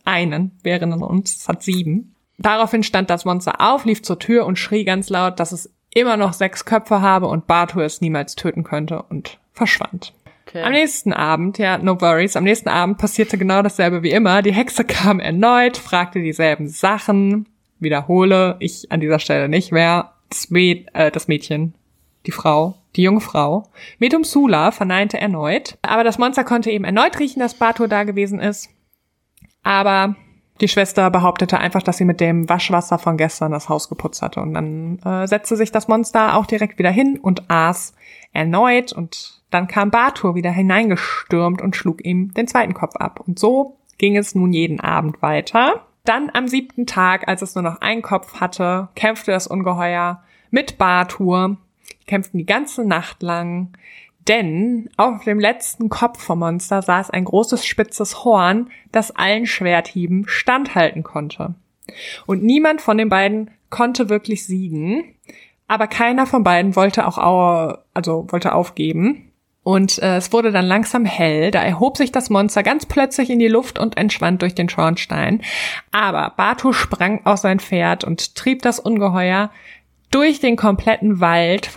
Einen, 0.06 0.58
während 0.64 1.02
uns, 1.02 1.36
es 1.36 1.48
hat 1.48 1.64
sieben. 1.64 2.16
Daraufhin 2.38 2.84
stand 2.84 3.10
das 3.10 3.26
Monster 3.26 3.60
auf, 3.60 3.86
lief 3.86 4.02
zur 4.02 4.18
Tür 4.18 4.46
und 4.46 4.58
schrie 4.58 4.86
ganz 4.86 5.10
laut, 5.10 5.40
dass 5.40 5.52
es 5.52 5.72
immer 5.94 6.18
noch 6.18 6.34
sechs 6.34 6.66
Köpfe 6.66 7.02
habe 7.02 7.28
und 7.28 7.48
Bartur 7.48 7.84
es 7.84 8.02
niemals 8.02 8.36
töten 8.36 8.64
könnte 8.64 9.02
und 9.04 9.40
verschwand. 9.54 10.14
Okay. 10.48 10.64
Am 10.64 10.72
nächsten 10.72 11.14
Abend, 11.14 11.60
ja, 11.60 11.78
no 11.78 12.02
worries, 12.02 12.36
am 12.36 12.44
nächsten 12.44 12.70
Abend 12.70 12.98
passierte 12.98 13.38
genau 13.38 13.62
dasselbe 13.62 14.02
wie 14.02 14.12
immer. 14.12 14.42
Die 14.42 14.54
Hexe 14.54 14.84
kam 14.86 15.20
erneut, 15.20 15.78
fragte 15.78 16.22
dieselben 16.22 16.68
Sachen. 16.68 17.48
Wiederhole, 17.80 18.56
ich 18.60 18.92
an 18.92 19.00
dieser 19.00 19.20
Stelle 19.20 19.48
nicht, 19.48 19.72
wer 19.72 20.14
das, 20.30 20.50
Mäd 20.50 20.88
äh, 20.94 21.12
das 21.12 21.28
Mädchen, 21.28 21.76
die 22.26 22.32
Frau, 22.32 22.79
die 22.96 23.04
junge 23.04 23.22
Frau. 23.22 23.70
Medum 24.00 24.24
Sula 24.24 24.72
verneinte 24.72 25.20
erneut, 25.20 25.78
aber 25.82 26.04
das 26.04 26.18
Monster 26.18 26.44
konnte 26.44 26.72
eben 26.72 26.86
erneut 26.86 27.20
riechen, 27.20 27.40
dass 27.40 27.54
Batur 27.54 27.88
da 27.88 28.04
gewesen 28.04 28.40
ist. 28.40 28.70
Aber 29.64 30.16
die 30.62 30.68
Schwester 30.68 31.10
behauptete 31.10 31.58
einfach, 31.58 31.84
dass 31.84 31.98
sie 31.98 32.06
mit 32.06 32.20
dem 32.20 32.50
Waschwasser 32.50 33.00
von 33.00 33.18
gestern 33.18 33.52
das 33.52 33.70
Haus 33.70 33.88
geputzt 33.88 34.22
hatte. 34.22 34.42
Und 34.42 34.54
dann 34.54 35.00
äh, 35.00 35.28
setzte 35.28 35.56
sich 35.56 35.72
das 35.72 35.88
Monster 35.88 36.36
auch 36.36 36.46
direkt 36.46 36.80
wieder 36.80 36.92
hin 36.92 37.18
und 37.22 37.50
aß 37.50 37.94
erneut. 38.34 38.92
Und 38.92 39.42
dann 39.52 39.68
kam 39.68 39.90
Batur 39.90 40.36
wieder 40.36 40.52
hineingestürmt 40.52 41.62
und 41.62 41.76
schlug 41.76 42.04
ihm 42.04 42.34
den 42.34 42.48
zweiten 42.48 42.74
Kopf 42.74 42.96
ab. 42.98 43.22
Und 43.26 43.40
so 43.40 43.78
ging 43.98 44.18
es 44.18 44.36
nun 44.36 44.52
jeden 44.52 44.82
Abend 44.82 45.22
weiter. 45.22 45.86
Dann 46.04 46.30
am 46.34 46.48
siebten 46.48 46.86
Tag, 46.86 47.28
als 47.28 47.42
es 47.42 47.56
nur 47.56 47.64
noch 47.64 47.82
einen 47.82 48.02
Kopf 48.02 48.40
hatte, 48.40 48.90
kämpfte 48.96 49.32
das 49.32 49.48
Ungeheuer 49.48 50.24
mit 50.50 50.78
Batur. 50.78 51.58
Kämpften 52.08 52.38
die 52.38 52.46
ganze 52.46 52.86
Nacht 52.86 53.22
lang. 53.22 53.70
Denn 54.28 54.90
auf 54.98 55.24
dem 55.24 55.40
letzten 55.40 55.90
Kopf 55.90 56.22
vom 56.22 56.40
Monster 56.40 56.82
saß 56.82 57.10
ein 57.10 57.26
großes 57.26 57.66
spitzes 57.66 58.24
Horn, 58.24 58.70
das 58.92 59.12
allen 59.12 59.46
Schwerthieben 59.46 60.26
standhalten 60.28 61.04
konnte. 61.04 61.56
Und 62.28 62.44
niemand 62.44 62.82
von 62.82 62.98
den 62.98 63.10
beiden 63.10 63.50
konnte 63.70 64.10
wirklich 64.10 64.46
siegen, 64.46 65.16
aber 65.68 65.88
keiner 65.88 66.26
von 66.26 66.44
beiden 66.44 66.76
wollte 66.76 67.08
auch 67.08 67.18
au 67.18 67.78
also 67.94 68.28
wollte 68.30 68.54
aufgeben. 68.54 69.32
Und 69.62 70.02
äh, 70.02 70.18
es 70.18 70.34
wurde 70.34 70.52
dann 70.52 70.66
langsam 70.66 71.06
hell, 71.06 71.52
da 71.52 71.62
erhob 71.62 71.98
sich 71.98 72.12
das 72.12 72.30
Monster 72.30 72.64
ganz 72.64 72.86
plötzlich 72.86 73.30
in 73.30 73.40
die 73.40 73.48
Luft 73.48 73.78
und 73.78 73.98
entschwand 73.98 74.42
durch 74.42 74.56
den 74.56 74.70
Schornstein. 74.70 75.42
Aber 75.92 76.34
Batu 76.36 76.74
sprang 76.74 77.26
aus 77.26 77.42
sein 77.42 77.60
Pferd 77.60 78.04
und 78.04 78.36
trieb 78.36 78.64
das 78.64 78.80
Ungeheuer 78.80 79.52
durch 80.12 80.40
den 80.40 80.56
kompletten 80.56 81.20
Wald, 81.20 81.70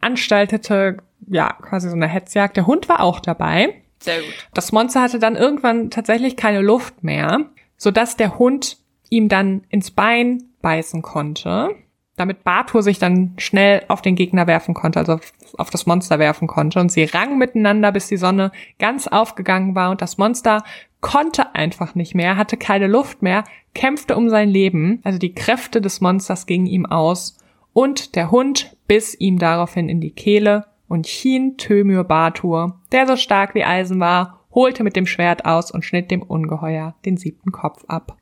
veranstaltete 0.00 0.98
ja 1.26 1.52
quasi 1.52 1.88
so 1.88 1.96
eine 1.96 2.08
Hetzjagd. 2.08 2.56
Der 2.56 2.66
Hund 2.66 2.88
war 2.88 3.00
auch 3.00 3.20
dabei. 3.20 3.82
Sehr 4.00 4.20
gut. 4.20 4.32
Das 4.54 4.72
Monster 4.72 5.02
hatte 5.02 5.18
dann 5.18 5.36
irgendwann 5.36 5.90
tatsächlich 5.90 6.36
keine 6.36 6.60
Luft 6.60 7.02
mehr, 7.02 7.46
sodass 7.76 8.16
der 8.16 8.38
Hund 8.38 8.78
ihm 9.10 9.28
dann 9.28 9.64
ins 9.70 9.90
Bein 9.90 10.44
beißen 10.62 11.02
konnte, 11.02 11.70
damit 12.16 12.44
Bartur 12.44 12.82
sich 12.82 12.98
dann 12.98 13.34
schnell 13.38 13.84
auf 13.88 14.02
den 14.02 14.16
Gegner 14.16 14.46
werfen 14.46 14.74
konnte, 14.74 14.98
also 14.98 15.18
auf 15.56 15.70
das 15.70 15.86
Monster 15.86 16.18
werfen 16.18 16.48
konnte. 16.48 16.80
Und 16.80 16.92
sie 16.92 17.04
rangen 17.04 17.38
miteinander, 17.38 17.92
bis 17.92 18.08
die 18.08 18.16
Sonne 18.16 18.52
ganz 18.78 19.06
aufgegangen 19.06 19.74
war 19.74 19.90
und 19.90 20.02
das 20.02 20.18
Monster 20.18 20.62
konnte 21.00 21.54
einfach 21.54 21.94
nicht 21.94 22.14
mehr, 22.14 22.36
hatte 22.36 22.56
keine 22.56 22.88
Luft 22.88 23.22
mehr, 23.22 23.44
kämpfte 23.74 24.16
um 24.16 24.28
sein 24.28 24.48
Leben. 24.48 25.00
Also 25.04 25.18
die 25.18 25.34
Kräfte 25.34 25.80
des 25.80 26.00
Monsters 26.00 26.46
gingen 26.46 26.66
ihm 26.66 26.86
aus 26.86 27.38
und 27.78 28.16
der 28.16 28.32
Hund 28.32 28.76
biss 28.88 29.14
ihm 29.20 29.38
daraufhin 29.38 29.88
in 29.88 30.00
die 30.00 30.10
Kehle 30.10 30.66
und 30.88 31.06
Chin 31.06 31.58
Tömür 31.58 32.02
Batur, 32.02 32.80
der 32.90 33.06
so 33.06 33.14
stark 33.14 33.54
wie 33.54 33.62
Eisen 33.62 34.00
war, 34.00 34.40
holte 34.52 34.82
mit 34.82 34.96
dem 34.96 35.06
Schwert 35.06 35.44
aus 35.44 35.70
und 35.70 35.84
schnitt 35.84 36.10
dem 36.10 36.22
Ungeheuer 36.22 36.96
den 37.04 37.16
siebten 37.16 37.52
Kopf 37.52 37.84
ab. 37.86 38.16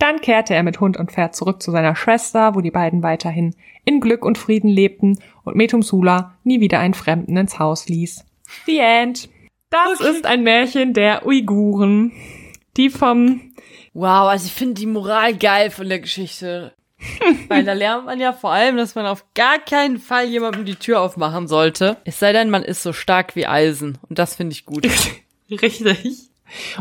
Dann 0.00 0.20
kehrte 0.20 0.52
er 0.56 0.64
mit 0.64 0.80
Hund 0.80 0.96
und 0.96 1.12
Pferd 1.12 1.36
zurück 1.36 1.62
zu 1.62 1.70
seiner 1.70 1.94
Schwester, 1.94 2.56
wo 2.56 2.60
die 2.60 2.72
beiden 2.72 3.04
weiterhin 3.04 3.54
in 3.84 4.00
Glück 4.00 4.24
und 4.24 4.36
Frieden 4.36 4.68
lebten 4.68 5.20
und 5.44 5.54
Metum 5.54 5.82
Sula 5.82 6.34
nie 6.42 6.58
wieder 6.58 6.80
einen 6.80 6.94
Fremden 6.94 7.36
ins 7.36 7.60
Haus 7.60 7.88
ließ. 7.88 8.24
The 8.66 8.78
End. 8.78 9.28
Das 9.70 10.00
Okay. 10.00 10.10
ist 10.10 10.26
ein 10.26 10.42
Märchen 10.42 10.92
der 10.92 11.24
Uiguren, 11.24 12.10
die 12.76 12.90
vom 12.90 13.42
Wow, 13.94 14.28
also 14.28 14.46
ich 14.46 14.52
finde 14.52 14.74
die 14.74 14.86
Moral 14.86 15.36
geil 15.36 15.70
von 15.70 15.88
der 15.88 16.00
Geschichte. 16.00 16.72
Weil 17.48 17.64
da 17.64 17.72
lernt 17.74 18.06
man 18.06 18.18
ja 18.20 18.32
vor 18.32 18.50
allem, 18.50 18.76
dass 18.76 18.94
man 18.94 19.06
auf 19.06 19.24
gar 19.34 19.58
keinen 19.58 19.98
Fall 19.98 20.26
jemandem 20.26 20.64
die 20.64 20.76
Tür 20.76 21.00
aufmachen 21.00 21.46
sollte. 21.46 21.96
Es 22.04 22.18
sei 22.18 22.32
denn, 22.32 22.50
man 22.50 22.64
ist 22.64 22.82
so 22.82 22.92
stark 22.92 23.36
wie 23.36 23.46
Eisen. 23.46 23.98
Und 24.08 24.18
das 24.18 24.34
finde 24.36 24.52
ich 24.52 24.64
gut. 24.64 24.86
richtig 25.50 26.28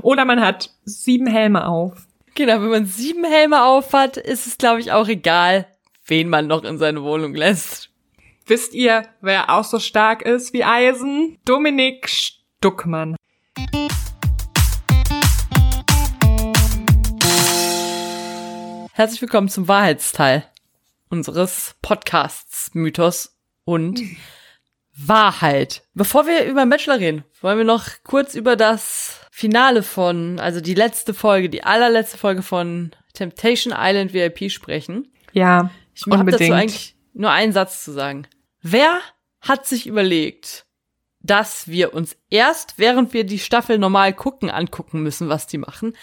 oder 0.01 0.25
man 0.25 0.41
hat 0.41 0.71
sieben 0.85 1.27
Helme 1.27 1.67
auf. 1.67 2.07
genau, 2.35 2.61
wenn 2.61 2.69
man 2.69 2.85
sieben 2.85 3.23
Helme 3.23 3.63
aufhat, 3.63 4.17
ist 4.17 4.47
es, 4.47 4.57
glaube 4.57 4.79
ich, 4.79 4.91
auch 4.91 5.07
egal, 5.07 5.67
wen 6.05 6.29
man 6.29 6.47
noch 6.47 6.63
in 6.63 6.77
seine 6.77 7.03
Wohnung 7.03 7.33
lässt. 7.33 7.89
Wisst 8.45 8.73
ihr, 8.73 9.03
wer 9.21 9.49
auch 9.49 9.65
so 9.65 9.79
stark 9.79 10.21
ist 10.21 10.53
wie 10.53 10.63
Eisen? 10.63 11.37
Dominik 11.43 12.07
Stuckmann. 12.07 13.15
Herzlich 18.97 19.21
willkommen 19.21 19.47
zum 19.47 19.67
Wahrheitsteil 19.67 20.43
unseres 21.11 21.75
Podcasts 21.83 22.73
Mythos 22.73 23.37
und 23.63 24.01
Wahrheit. 24.95 25.83
Bevor 25.93 26.25
wir 26.25 26.45
über 26.45 26.65
Bachelor 26.65 26.97
reden, 26.97 27.23
wollen 27.39 27.59
wir 27.59 27.63
noch 27.63 27.85
kurz 28.03 28.33
über 28.33 28.55
das 28.55 29.19
Finale 29.29 29.83
von, 29.83 30.39
also 30.39 30.61
die 30.61 30.73
letzte 30.73 31.13
Folge, 31.13 31.47
die 31.47 31.63
allerletzte 31.63 32.17
Folge 32.17 32.41
von 32.41 32.89
Temptation 33.13 33.71
Island 33.77 34.13
VIP 34.13 34.49
sprechen. 34.49 35.13
Ja, 35.31 35.69
Ich 35.93 36.07
habe 36.07 36.31
dazu 36.31 36.51
eigentlich 36.51 36.95
nur 37.13 37.29
einen 37.29 37.53
Satz 37.53 37.83
zu 37.83 37.91
sagen. 37.91 38.25
Wer 38.63 38.99
hat 39.41 39.67
sich 39.67 39.85
überlegt, 39.85 40.65
dass 41.19 41.67
wir 41.67 41.93
uns 41.93 42.17
erst, 42.31 42.79
während 42.79 43.13
wir 43.13 43.25
die 43.25 43.37
Staffel 43.37 43.77
normal 43.77 44.13
gucken, 44.13 44.49
angucken 44.49 45.03
müssen, 45.03 45.29
was 45.29 45.45
die 45.45 45.59
machen, 45.59 45.93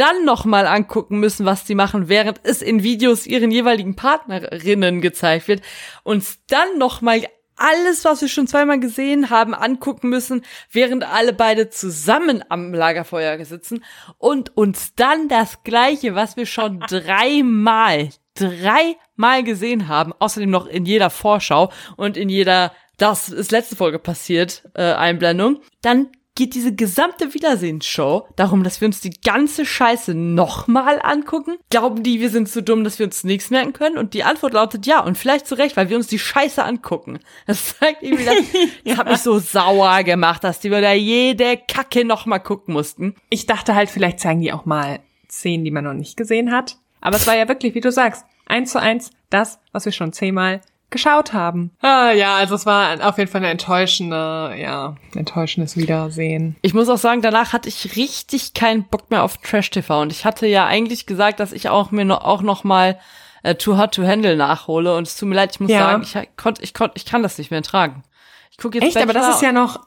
dann 0.00 0.24
nochmal 0.24 0.66
angucken 0.66 1.20
müssen, 1.20 1.44
was 1.44 1.64
die 1.64 1.74
machen, 1.74 2.08
während 2.08 2.40
es 2.42 2.62
in 2.62 2.82
Videos 2.82 3.26
ihren 3.26 3.50
jeweiligen 3.50 3.96
Partnerinnen 3.96 5.02
gezeigt 5.02 5.46
wird, 5.46 5.62
uns 6.04 6.38
dann 6.48 6.78
nochmal 6.78 7.26
alles, 7.56 8.06
was 8.06 8.22
wir 8.22 8.28
schon 8.28 8.46
zweimal 8.46 8.80
gesehen 8.80 9.28
haben, 9.28 9.54
angucken 9.54 10.08
müssen, 10.08 10.42
während 10.72 11.04
alle 11.04 11.34
beide 11.34 11.68
zusammen 11.68 12.42
am 12.48 12.72
Lagerfeuer 12.72 13.44
sitzen 13.44 13.84
und 14.16 14.56
uns 14.56 14.94
dann 14.94 15.28
das 15.28 15.62
Gleiche, 15.62 16.14
was 16.14 16.38
wir 16.38 16.46
schon 16.46 16.80
dreimal, 16.88 18.08
dreimal 18.34 19.44
gesehen 19.44 19.88
haben, 19.88 20.14
außerdem 20.18 20.48
noch 20.48 20.66
in 20.66 20.86
jeder 20.86 21.10
Vorschau 21.10 21.70
und 21.98 22.16
in 22.16 22.30
jeder, 22.30 22.72
das 22.96 23.28
ist 23.28 23.52
letzte 23.52 23.76
Folge 23.76 23.98
passiert, 23.98 24.62
äh, 24.74 24.94
Einblendung, 24.94 25.60
dann 25.82 26.08
geht 26.40 26.54
diese 26.54 26.74
gesamte 26.74 27.34
Wiedersehensshow 27.34 28.26
darum, 28.34 28.64
dass 28.64 28.80
wir 28.80 28.86
uns 28.86 29.02
die 29.02 29.10
ganze 29.10 29.66
Scheiße 29.66 30.14
nochmal 30.14 30.98
angucken? 31.02 31.58
Glauben 31.68 32.02
die, 32.02 32.18
wir 32.18 32.30
sind 32.30 32.48
so 32.48 32.62
dumm, 32.62 32.82
dass 32.82 32.98
wir 32.98 33.04
uns 33.04 33.24
nichts 33.24 33.50
merken 33.50 33.74
können? 33.74 33.98
Und 33.98 34.14
die 34.14 34.24
Antwort 34.24 34.54
lautet 34.54 34.86
ja, 34.86 35.04
und 35.04 35.18
vielleicht 35.18 35.46
zu 35.46 35.54
Recht, 35.54 35.76
weil 35.76 35.90
wir 35.90 35.98
uns 35.98 36.06
die 36.06 36.18
Scheiße 36.18 36.64
angucken. 36.64 37.18
Das 37.46 37.76
zeigt 37.78 38.02
irgendwie, 38.02 38.24
das, 38.24 38.36
das 38.86 38.96
hat 38.96 39.08
mich 39.10 39.18
so 39.18 39.38
sauer 39.38 40.02
gemacht, 40.02 40.42
dass 40.42 40.60
die 40.60 40.70
wieder 40.70 40.94
jede 40.94 41.58
Kacke 41.58 42.06
nochmal 42.06 42.40
gucken 42.40 42.72
mussten. 42.72 43.16
Ich 43.28 43.44
dachte 43.44 43.74
halt, 43.74 43.90
vielleicht 43.90 44.18
zeigen 44.18 44.40
die 44.40 44.54
auch 44.54 44.64
mal 44.64 45.00
Szenen, 45.28 45.66
die 45.66 45.70
man 45.70 45.84
noch 45.84 45.92
nicht 45.92 46.16
gesehen 46.16 46.52
hat. 46.52 46.78
Aber 47.02 47.16
es 47.16 47.26
war 47.26 47.36
ja 47.36 47.48
wirklich, 47.48 47.74
wie 47.74 47.82
du 47.82 47.92
sagst, 47.92 48.24
eins 48.46 48.72
zu 48.72 48.80
eins 48.80 49.10
das, 49.28 49.58
was 49.72 49.84
wir 49.84 49.92
schon 49.92 50.14
zehnmal 50.14 50.62
geschaut 50.90 51.32
haben. 51.32 51.70
Ah, 51.80 52.10
ja, 52.12 52.36
also 52.36 52.54
es 52.54 52.66
war 52.66 53.06
auf 53.08 53.18
jeden 53.18 53.30
Fall 53.30 53.40
eine 53.40 53.50
enttäuschende, 53.50 54.54
ja, 54.58 54.96
enttäuschendes 55.14 55.76
Wiedersehen. 55.76 56.56
Ich 56.62 56.74
muss 56.74 56.88
auch 56.88 56.98
sagen, 56.98 57.22
danach 57.22 57.52
hatte 57.52 57.68
ich 57.68 57.96
richtig 57.96 58.54
keinen 58.54 58.84
Bock 58.84 59.10
mehr 59.10 59.22
auf 59.22 59.38
Trash 59.38 59.70
TV 59.70 60.00
und 60.02 60.12
ich 60.12 60.24
hatte 60.24 60.46
ja 60.46 60.66
eigentlich 60.66 61.06
gesagt, 61.06 61.40
dass 61.40 61.52
ich 61.52 61.68
auch 61.68 61.90
mir 61.90 62.04
noch, 62.04 62.24
auch 62.24 62.42
noch 62.42 62.64
mal 62.64 62.98
äh, 63.42 63.54
Too 63.54 63.78
Hot 63.78 63.94
to 63.94 64.06
Handle 64.06 64.36
nachhole 64.36 64.94
und 64.96 65.06
es 65.06 65.16
tut 65.16 65.28
mir 65.28 65.34
leid, 65.36 65.52
ich 65.52 65.60
muss 65.60 65.70
Ja. 65.70 65.78
sagen, 65.90 66.02
ich 66.02 66.36
konnte 66.36 66.62
ich 66.62 66.74
konnte 66.74 66.94
ich 66.96 67.04
kann 67.06 67.22
das 67.22 67.38
nicht 67.38 67.50
mehr 67.50 67.58
ertragen. 67.58 68.02
Ich 68.50 68.58
gucke 68.58 68.78
jetzt 68.78 68.88
Echt, 68.88 68.96
aber 68.96 69.12
das 69.12 69.22
Bachelor 69.22 69.36
ist 69.36 69.42
ja 69.42 69.52
noch 69.52 69.80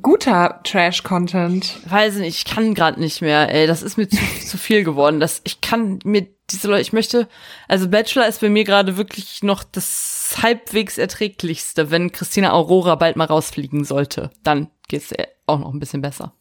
guter 0.00 0.60
Trash-Content. 0.64 1.76
weiß 1.90 2.16
nicht, 2.16 2.46
ich 2.46 2.54
kann 2.54 2.74
gerade 2.74 3.00
nicht 3.00 3.20
mehr, 3.20 3.52
ey, 3.52 3.66
das 3.66 3.82
ist 3.82 3.96
mir 3.98 4.08
zu, 4.08 4.16
zu 4.46 4.58
viel 4.58 4.84
geworden. 4.84 5.20
Das, 5.20 5.40
ich 5.44 5.60
kann 5.60 5.98
mir 6.04 6.26
diese 6.50 6.68
Leute, 6.68 6.82
ich 6.82 6.92
möchte, 6.92 7.28
also 7.68 7.88
Bachelor 7.88 8.26
ist 8.26 8.40
bei 8.40 8.48
mir 8.48 8.64
gerade 8.64 8.96
wirklich 8.96 9.42
noch 9.42 9.64
das 9.64 10.13
halbwegs 10.42 10.98
erträglichste. 10.98 11.90
Wenn 11.90 12.12
Christina 12.12 12.52
Aurora 12.52 12.94
bald 12.94 13.16
mal 13.16 13.24
rausfliegen 13.26 13.84
sollte, 13.84 14.30
dann 14.42 14.68
geht's 14.88 15.10
ihr 15.12 15.28
auch 15.46 15.58
noch 15.58 15.72
ein 15.72 15.80
bisschen 15.80 16.02
besser. 16.02 16.32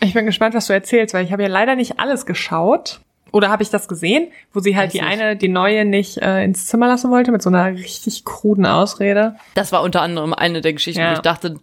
Ich 0.00 0.14
bin 0.14 0.26
gespannt, 0.26 0.54
was 0.54 0.66
du 0.66 0.72
erzählst, 0.72 1.14
weil 1.14 1.24
ich 1.24 1.32
habe 1.32 1.42
ja 1.42 1.48
leider 1.48 1.74
nicht 1.76 1.98
alles 1.98 2.26
geschaut. 2.26 3.00
Oder 3.32 3.48
habe 3.48 3.64
ich 3.64 3.70
das 3.70 3.88
gesehen, 3.88 4.28
wo 4.52 4.60
sie 4.60 4.76
halt 4.76 4.88
Weiß 4.88 4.92
die 4.92 5.00
nicht. 5.00 5.20
eine, 5.20 5.36
die 5.36 5.48
neue 5.48 5.84
nicht 5.84 6.18
äh, 6.18 6.44
ins 6.44 6.66
Zimmer 6.66 6.86
lassen 6.86 7.10
wollte 7.10 7.32
mit 7.32 7.42
so 7.42 7.48
einer 7.50 7.66
richtig 7.76 8.24
kruden 8.24 8.64
Ausrede? 8.64 9.34
Das 9.54 9.72
war 9.72 9.82
unter 9.82 10.02
anderem 10.02 10.32
eine 10.32 10.60
der 10.60 10.72
Geschichten, 10.72 11.00
Ja. 11.00 11.10
wo 11.10 11.14
ich 11.14 11.18
dachte, 11.20 11.58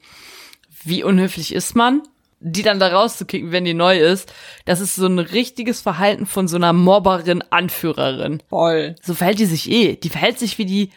wie 0.83 1.03
unhöflich 1.03 1.53
ist 1.53 1.75
man, 1.75 2.01
die 2.41 2.63
dann 2.63 2.79
da 2.79 2.87
rauszukicken, 2.89 3.53
wenn 3.53 3.63
die 3.63 3.73
neu 3.73 3.97
ist. 3.99 4.33
Das 4.65 4.81
ist 4.81 4.95
so 4.95 5.05
ein 5.05 5.19
richtiges 5.19 5.79
Verhalten 5.79 6.25
von 6.25 6.47
so 6.49 6.57
einer 6.57 6.73
Mobberin, 6.73 7.41
Anführerin. 7.51 8.41
Voll. 8.49 8.95
So 9.01 9.13
verhält 9.13 9.39
die 9.39 9.45
sich 9.45 9.69
eh. 9.71 9.95
Die 9.95 10.09
verhält 10.09 10.39
sich 10.39 10.57
wie 10.57 10.65
die, 10.65 10.89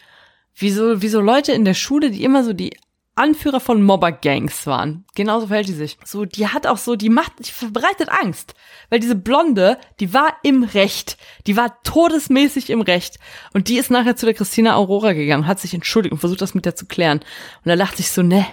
wie 0.55 0.71
so, 0.71 1.03
wie 1.03 1.09
so 1.09 1.21
Leute 1.21 1.53
in 1.53 1.65
der 1.65 1.75
Schule, 1.75 2.11
die 2.11 2.25
immer 2.25 2.45
so 2.45 2.53
die 2.53 2.77
Anführer 3.17 3.61
von 3.61 3.83
Mobbergangs 3.83 4.67
waren. 4.67 5.05
Genauso 5.15 5.47
verhält 5.47 5.69
die 5.69 5.73
sich. 5.73 5.99
So, 6.05 6.25
die 6.25 6.49
hat 6.49 6.67
auch 6.67 6.79
so, 6.79 6.97
die 6.97 7.11
macht, 7.11 7.33
die 7.39 7.53
verbreitet 7.53 8.09
Angst. 8.09 8.55
Weil 8.91 8.99
diese 8.99 9.15
Blonde, 9.15 9.79
die 10.01 10.13
war 10.13 10.37
im 10.43 10.65
Recht. 10.65 11.17
Die 11.47 11.57
war 11.57 11.81
todesmäßig 11.85 12.71
im 12.71 12.81
Recht. 12.81 13.21
Und 13.53 13.69
die 13.69 13.79
ist 13.79 13.91
nachher 13.91 14.17
zu 14.17 14.27
der 14.27 14.35
Christina 14.35 14.75
Aurora 14.75 15.13
gegangen, 15.13 15.47
hat 15.47 15.61
sich 15.61 15.75
entschuldigt 15.75 16.13
und 16.13 16.19
versucht, 16.19 16.41
das 16.41 16.55
mit 16.55 16.65
der 16.65 16.75
zu 16.75 16.87
klären. 16.87 17.21
Und 17.21 17.69
da 17.69 17.77
dachte 17.77 18.01
ich 18.01 18.11
so, 18.11 18.23
ne, 18.23 18.45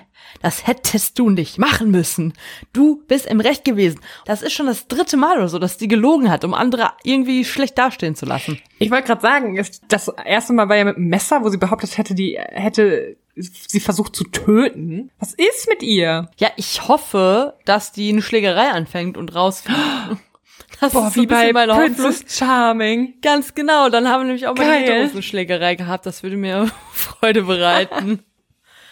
das 0.42 0.68
hättest 0.68 1.20
du 1.20 1.30
nicht 1.30 1.58
machen 1.58 1.92
müssen. 1.92 2.34
Du 2.74 3.04
bist 3.08 3.26
im 3.26 3.40
Recht 3.40 3.66
gewesen. 3.66 4.00
Das 4.26 4.42
ist 4.42 4.54
schon 4.54 4.66
das 4.66 4.88
dritte 4.88 5.18
Mal 5.18 5.38
oder 5.38 5.50
so, 5.50 5.60
dass 5.60 5.78
die 5.78 5.88
gelogen 5.88 6.30
hat, 6.32 6.44
um 6.44 6.54
andere 6.54 6.92
irgendwie 7.04 7.46
schlecht 7.46 7.78
dastehen 7.78 8.16
zu 8.16 8.26
lassen. 8.26 8.60
Ich 8.80 8.92
wollte 8.92 9.08
gerade 9.08 9.22
sagen, 9.22 9.64
das 9.88 10.08
erste 10.26 10.54
Mal 10.54 10.70
war 10.70 10.76
ja 10.76 10.86
mit 10.86 10.98
einem 10.98 11.08
Messer, 11.08 11.44
wo 11.44 11.50
sie 11.50 11.58
behauptet 11.58 11.98
hätte, 11.98 12.16
die 12.16 12.38
hätte 12.40 13.18
sie 13.36 13.80
versucht 13.80 14.16
zu 14.16 14.24
töten. 14.26 15.12
Was 15.20 15.34
ist 15.34 15.70
mit 15.70 15.84
ihr? 15.84 16.30
Ja, 16.38 16.50
ich 16.58 16.88
hoffe, 16.88 17.56
dass 17.66 17.92
die 17.92 18.10
eine 18.10 18.22
Schlägerei 18.22 18.70
anfängt 18.70 19.18
und 19.18 19.34
rausfliegt. 19.36 19.80
Das 20.80 20.94
Boah, 20.94 21.08
ist 21.08 21.14
so 21.14 21.22
wie 21.22 21.28
bei 21.28 21.52
Princess 21.52 22.24
Charming. 22.28 23.16
Ganz 23.22 23.54
genau. 23.54 23.90
Dann 23.90 24.08
haben 24.08 24.22
wir 24.22 24.26
nämlich 24.26 24.48
auch 24.48 24.56
mal 24.56 24.68
eine 24.68 25.22
Schlägerei 25.22 25.76
gehabt. 25.76 26.08
Das 26.08 26.24
würde 26.24 26.38
mir 26.38 26.72
Freude 26.92 27.44
bereiten. 27.44 28.24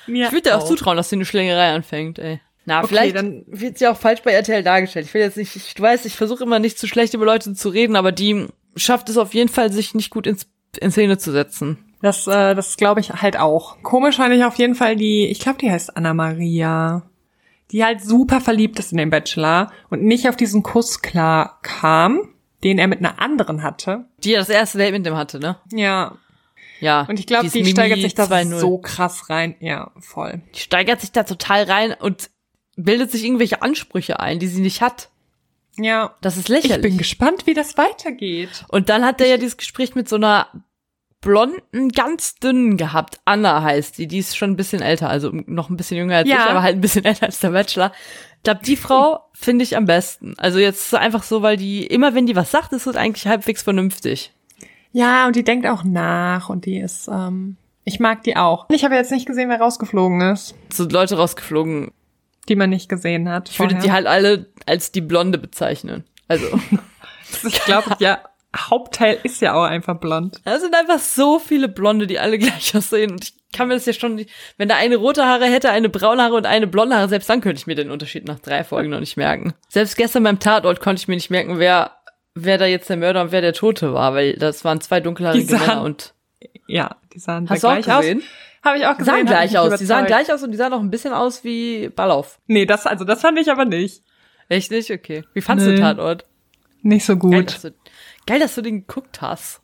Mir 0.10 0.28
ich 0.28 0.32
würde 0.32 0.50
dir 0.50 0.58
auch 0.58 0.66
zutrauen, 0.66 0.98
dass 0.98 1.10
sie 1.10 1.16
eine 1.16 1.26
Schlägerei 1.26 1.74
anfängt, 1.74 2.20
ey. 2.20 2.40
Na, 2.66 2.80
okay, 2.80 2.88
vielleicht 2.90 3.16
dann 3.16 3.46
wird 3.48 3.78
sie 3.78 3.88
auch 3.88 3.98
falsch 3.98 4.22
bei 4.22 4.32
RTL 4.32 4.64
dargestellt. 4.64 5.08
Ich 5.08 5.14
will 5.14 5.22
jetzt 5.22 5.38
nicht, 5.38 5.56
ich 5.56 5.80
weiß, 5.80 6.06
ich 6.06 6.16
versuche 6.16 6.44
immer 6.44 6.60
nicht 6.60 6.78
zu 6.78 6.88
schlecht 6.88 7.14
über 7.14 7.26
Leute 7.26 7.54
zu 7.54 7.70
reden, 7.70 7.96
aber 7.96 8.12
die 8.12 8.48
schafft 8.76 9.10
es 9.10 9.18
auf 9.18 9.34
jeden 9.34 9.50
Fall, 9.50 9.72
sich 9.72 9.96
nicht 9.96 10.12
gut 10.12 10.28
ins, 10.28 10.48
in 10.80 10.92
Szene 10.92 11.18
zu 11.18 11.32
setzen. 11.32 11.78
Das, 12.02 12.28
äh, 12.28 12.56
das 12.56 12.78
glaube 12.78 13.00
ich 13.00 13.12
halt 13.12 13.38
auch. 13.38 13.82
Komisch 13.82 14.18
fand 14.18 14.34
ich 14.34 14.44
auf 14.44 14.56
jeden 14.56 14.76
Fall 14.76 14.96
die, 14.96 15.28
ich 15.28 15.40
glaube, 15.40 15.58
die 15.60 15.72
heißt 15.72 15.98
Anna 15.98 16.14
Maria, 16.14 17.04
die 17.72 17.84
halt 17.84 18.02
super 18.02 18.42
verliebt 18.42 18.80
ist 18.80 18.92
in 18.92 18.98
den 18.98 19.10
Bachelor 19.10 19.72
und 19.90 20.04
nicht 20.04 20.30
auf 20.30 20.36
diesen 20.36 20.64
Kuss 20.64 21.02
klar 21.02 21.60
kam, 21.62 22.30
den 22.64 22.78
er 22.78 22.88
mit 22.88 23.00
einer 23.00 23.20
anderen 23.20 23.64
hatte. 23.64 24.06
Die 24.24 24.34
er 24.34 24.40
das 24.40 24.50
erste 24.50 24.78
Date 24.78 24.94
mit 24.94 25.06
dem 25.06 25.16
hatte, 25.18 25.40
ne? 25.40 25.58
Ja. 25.72 26.18
Ja. 26.80 27.06
Und 27.10 27.20
ich 27.20 27.28
glaube, 27.28 27.50
die, 27.50 27.64
die 27.64 27.72
steigert 27.72 28.00
sich 28.00 28.14
da 28.14 28.46
so 28.46 28.78
krass 28.78 29.30
rein. 29.30 29.56
Ja, 29.60 29.92
voll. 30.00 30.42
Die 30.56 30.60
steigert 30.60 31.02
sich 31.02 31.12
da 31.12 31.24
total 31.24 31.64
rein 31.64 31.94
und 31.94 32.30
bildet 32.76 33.12
sich 33.12 33.24
irgendwelche 33.24 33.62
Ansprüche 33.62 34.20
ein, 34.20 34.40
die 34.40 34.48
sie 34.48 34.62
nicht 34.62 34.82
hat. 34.82 35.10
Ja. 35.78 36.16
Das 36.22 36.38
ist 36.38 36.50
lächerlich. 36.50 36.78
Ich 36.78 36.82
bin 36.82 36.98
gespannt, 36.98 37.46
wie 37.46 37.54
das 37.54 37.78
weitergeht. 37.78 38.66
Und 38.70 38.90
dann 38.90 39.06
hat 39.06 39.22
er 39.22 39.28
ja 39.28 39.38
dieses 39.38 39.58
Gespräch 39.58 39.96
mit 39.96 40.10
so 40.10 40.16
einer 40.16 40.48
blonden, 41.22 41.90
ganz 41.90 42.36
dünnen 42.36 42.78
gehabt. 42.78 43.20
Anna 43.26 43.62
heißt 43.62 43.98
die. 43.98 44.08
Die 44.08 44.20
ist 44.20 44.38
schon 44.38 44.52
ein 44.52 44.56
bisschen 44.56 44.82
älter, 44.82 45.10
also 45.10 45.32
noch 45.32 45.70
ein 45.70 45.78
bisschen 45.78 45.98
jünger 45.98 46.18
als 46.18 46.30
ja. 46.30 46.38
ich, 46.38 46.50
aber 46.50 46.64
halt 46.64 46.78
ein 46.78 46.82
bisschen 46.82 47.06
älter 47.06 47.26
als 47.26 47.40
der 47.40 47.52
Bachelor. 47.52 47.92
Ich 48.38 48.44
glaube, 48.44 48.62
die 48.64 48.78
Frau 48.78 49.26
finde 49.34 49.64
ich 49.64 49.76
am 49.76 49.86
besten. 49.86 50.34
Also 50.38 50.60
jetzt 50.60 50.94
einfach 50.96 51.24
so, 51.24 51.42
weil 51.42 51.58
die, 51.58 51.86
immer 51.86 52.16
wenn 52.16 52.26
die 52.26 52.38
was 52.38 52.52
sagt, 52.52 52.72
ist 52.72 52.88
es 52.88 52.96
eigentlich 52.96 53.28
halbwegs 53.28 53.64
vernünftig. 53.64 54.32
Ja, 54.92 55.28
und 55.28 55.36
die 55.36 55.44
denkt 55.44 55.68
auch 55.68 55.84
nach 55.84 56.50
und 56.50 56.66
die 56.66 56.80
ist, 56.80 57.08
ähm, 57.08 57.58
ich 57.84 58.00
mag 58.00 58.24
die 58.24 58.38
auch. 58.38 58.68
Ich 58.70 58.84
habe 58.84 58.96
jetzt 58.96 59.12
nicht 59.12 59.26
gesehen, 59.26 59.50
wer 59.50 59.60
rausgeflogen 59.60 60.22
ist. 60.22 60.56
So 60.72 60.86
Leute 60.86 61.18
rausgeflogen. 61.18 61.92
Die 62.48 62.56
man 62.56 62.70
nicht 62.70 62.90
gesehen 62.90 63.30
hat. 63.30 63.50
Ich 63.50 63.58
vorher. 63.58 63.76
würde 63.76 63.86
die 63.86 63.92
halt 63.92 64.08
alle 64.08 64.48
als 64.66 64.92
die 64.92 65.02
Blonde 65.02 65.38
bezeichnen. 65.38 66.04
Also. 66.28 66.48
ich 67.48 67.64
glaube, 67.66 67.96
ja, 68.00 68.20
Hauptteil 68.56 69.20
ist 69.24 69.42
ja 69.42 69.54
auch 69.54 69.64
einfach 69.64 70.00
blond. 70.00 70.42
Da 70.44 70.60
sind 70.60 70.76
einfach 70.76 71.00
so 71.00 71.38
viele 71.38 71.68
Blonde, 71.68 72.08
die 72.08 72.20
alle 72.20 72.38
gleich 72.40 72.76
aussehen. 72.76 73.12
Und 73.12 73.24
ich 73.24 73.34
kann 73.52 73.68
mir 73.68 73.76
das 73.76 73.86
ja 73.86 73.94
schon, 73.94 74.26
wenn 74.58 74.70
da 74.70 74.76
eine 74.76 74.96
rote 74.96 75.26
Haare 75.26 75.46
hätte, 75.46 75.70
eine 75.70 75.90
braune 75.90 76.24
Haare 76.24 76.36
und 76.36 76.46
eine 76.46 76.68
blonde 76.68 76.96
Haare, 76.96 77.10
selbst 77.10 77.30
dann 77.30 77.42
könnte 77.42 77.60
ich 77.60 77.68
mir 77.68 77.76
den 77.76 77.92
Unterschied 77.92 78.28
nach 78.28 78.40
drei 78.40 78.64
Folgen 78.64 78.90
noch 78.90 79.00
nicht 79.00 79.18
merken. 79.18 79.54
Selbst 79.68 79.98
gestern 79.98 80.24
beim 80.24 80.40
Tatort 80.40 80.80
konnte 80.80 81.02
ich 81.02 81.08
mir 81.08 81.16
nicht 81.16 81.30
merken, 81.30 81.60
wer, 81.60 81.99
wer 82.36 82.58
da 82.58 82.66
jetzt 82.66 82.90
der 82.90 82.98
Mörder 82.98 83.22
und 83.22 83.32
wer 83.32 83.42
der 83.42 83.54
Tote 83.54 83.94
war, 83.94 84.14
weil 84.14 84.34
das 84.34 84.64
waren 84.64 84.82
zwei 84.82 85.00
dunkelhaarige 85.00 85.58
Männer 85.58 85.82
und. 85.84 86.14
Ja, 86.68 86.98
die 87.14 87.20
sahen 87.20 87.50
Hast 87.50 87.62
gleich 87.62 87.86
du 87.86 87.92
auch 87.92 88.00
gesehen? 88.00 88.20
aus. 88.20 88.24
Habe 88.64 88.78
ich 88.78 88.86
auch 88.86 88.98
gesehen. 88.98 89.06
Die 89.06 89.20
sahen 89.20 89.26
gleich 89.26 89.58
aus. 89.58 89.80
Die 89.80 89.86
sahen 89.86 90.06
gleich 90.06 90.34
aus 90.34 90.44
und 90.44 90.52
die 90.52 90.58
sahen 90.58 90.74
auch 90.74 90.80
ein 90.80 90.92
bisschen 90.92 91.14
aus 91.14 91.44
wie 91.44 91.90
Ballauf. 91.90 92.40
Nee, 92.48 92.66
das, 92.66 92.86
also 92.86 93.06
das 93.06 93.22
fand 93.22 93.40
ich 93.40 93.52
aber 93.52 93.66
nicht. 93.66 94.04
Echt 94.50 94.72
nicht? 94.72 94.92
Okay. 94.92 95.24
Wie 95.34 95.42
fandst 95.42 95.66
nee. 95.66 95.76
du 95.76 95.82
Tatort? 95.82 96.26
Nicht 96.82 97.06
so 97.06 97.16
gut. 97.16 97.62
Geil, 97.62 97.74
Geil, 98.26 98.40
dass 98.40 98.56
du 98.56 98.62
den 98.62 98.88
geguckt 98.88 99.22
hast. 99.22 99.62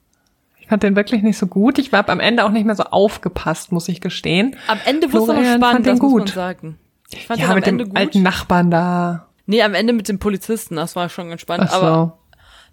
Ich 0.59 0.67
fand 0.67 0.81
den 0.81 0.95
wirklich 0.95 1.21
nicht 1.21 1.37
so 1.37 1.45
gut. 1.45 1.77
Ich 1.77 1.91
war 1.91 2.07
am 2.09 2.19
Ende 2.19 2.43
auch 2.43 2.49
nicht 2.49 2.65
mehr 2.65 2.75
so 2.75 2.83
aufgepasst, 2.83 3.71
muss 3.71 3.87
ich 3.87 4.01
gestehen. 4.01 4.55
Am 4.67 4.79
Ende 4.85 5.13
wurde 5.13 5.33
es 5.33 5.39
noch 5.39 5.55
spannend, 5.55 5.85
das 5.85 5.99
gut. 5.99 6.11
muss 6.11 6.35
man 6.35 6.35
sagen. 6.35 6.79
Ich 7.11 7.27
fand 7.27 7.39
ja, 7.39 7.47
den 7.47 7.75
mit 7.75 7.85
dem 7.85 7.89
gut. 7.89 7.97
alten 7.97 8.23
Nachbarn 8.23 8.71
da. 8.71 9.27
Nee, 9.45 9.61
am 9.61 9.75
Ende 9.75 9.93
mit 9.93 10.09
dem 10.09 10.17
Polizisten, 10.17 10.75
das 10.75 10.95
war 10.95 11.09
schon 11.09 11.29
ganz 11.29 11.41
spannend. 11.41 11.69
Ach 11.71 11.79
so. 11.79 11.85
Aber 11.85 12.17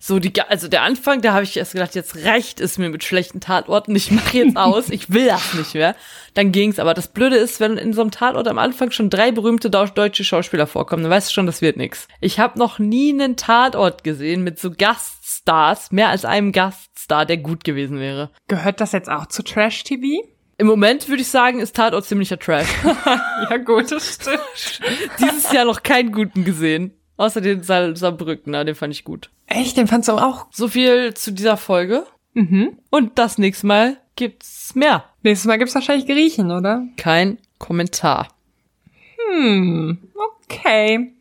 so 0.05 0.19
die, 0.19 0.33
also 0.43 0.67
der 0.67 0.83
Anfang, 0.83 1.21
da 1.21 1.33
habe 1.33 1.45
ich 1.45 1.57
erst 1.57 1.75
gedacht, 1.75 1.95
jetzt 1.95 2.25
reicht 2.25 2.61
es 2.61 2.77
mir 2.77 2.89
mit 2.89 3.05
schlechten 3.05 3.39
Tatorten, 3.39 3.95
ich 3.95 4.11
mache 4.11 4.39
jetzt 4.39 4.57
aus, 4.57 4.91
ich 4.91 5.11
will 5.11 5.27
das 5.27 5.55
nicht 5.55 5.75
mehr. 5.75 5.95
Dann 6.35 6.51
ging's. 6.51 6.81
Aber 6.81 6.93
das 6.93 7.07
Blöde 7.07 7.37
ist, 7.37 7.61
wenn 7.61 7.77
in 7.77 7.93
so 7.93 8.01
einem 8.01 8.11
Tatort 8.11 8.49
am 8.49 8.59
Anfang 8.59 8.91
schon 8.91 9.11
drei 9.11 9.31
berühmte 9.31 9.71
deutsche 9.71 10.25
Schauspieler 10.25 10.67
vorkommen, 10.67 11.05
dann 11.05 11.13
weißt 11.13 11.31
du 11.31 11.35
schon, 11.35 11.47
das 11.47 11.63
wird 11.63 11.77
nix. 11.77 12.09
Ich 12.21 12.41
habe 12.41 12.59
noch 12.59 12.81
nie 12.81 13.13
einen 13.13 13.37
Tatort 13.37 14.03
gesehen 14.03 14.43
mit 14.43 14.59
so 14.59 14.73
Gaststars, 14.73 15.93
mehr 15.93 16.09
als 16.09 16.25
einem 16.25 16.51
Gaststar, 16.51 17.25
der 17.25 17.37
gut 17.37 17.63
gewesen 17.63 18.01
wäre. 18.01 18.31
Gehört 18.49 18.81
das 18.81 18.91
jetzt 18.91 19.09
auch 19.09 19.27
zu 19.27 19.45
Trash 19.45 19.85
TV? 19.85 20.27
Im 20.59 20.67
Moment 20.67 21.09
würde 21.09 21.23
ich 21.23 21.29
sagen, 21.29 21.61
ist 21.61 21.77
Tatort 21.77 22.07
ziemlicher 22.07 22.41
Trash. 22.41 22.67
ja 23.51 23.57
gut, 23.59 23.93
das 23.93 24.15
stimmt. 24.15 24.81
Dieses 25.21 25.53
Jahr 25.53 25.65
noch 25.65 25.85
keinen 25.85 26.11
guten 26.11 26.45
gesehen. 26.45 26.93
Außer 27.17 27.41
den 27.41 27.63
Saar 27.63 27.95
Saarbrücken, 27.95 28.53
den 28.53 28.75
fand 28.75 28.93
ich 28.93 29.05
gut. 29.05 29.31
Echt? 29.53 29.77
Den 29.77 29.87
fandst 29.87 30.09
du 30.09 30.13
auch? 30.13 30.47
So 30.51 30.69
viel 30.69 31.15
zu 31.15 31.33
dieser 31.33 31.57
Folge. 31.57 32.07
Mhm. 32.35 32.79
Und 32.91 33.19
das 33.19 33.39
nächste 33.39 33.67
Mal 33.67 33.99
gibt's 34.17 34.75
mehr. 34.75 35.05
Nächstes 35.23 35.47
Mal 35.47 35.59
gibt's 35.59 35.75
wahrscheinlich 35.75 36.07
Griechen, 36.07 36.51
oder? 36.51 36.87
Kein 36.97 37.39
Kommentar. 37.59 38.29
Hm, 39.31 39.99
okay. 40.45 41.13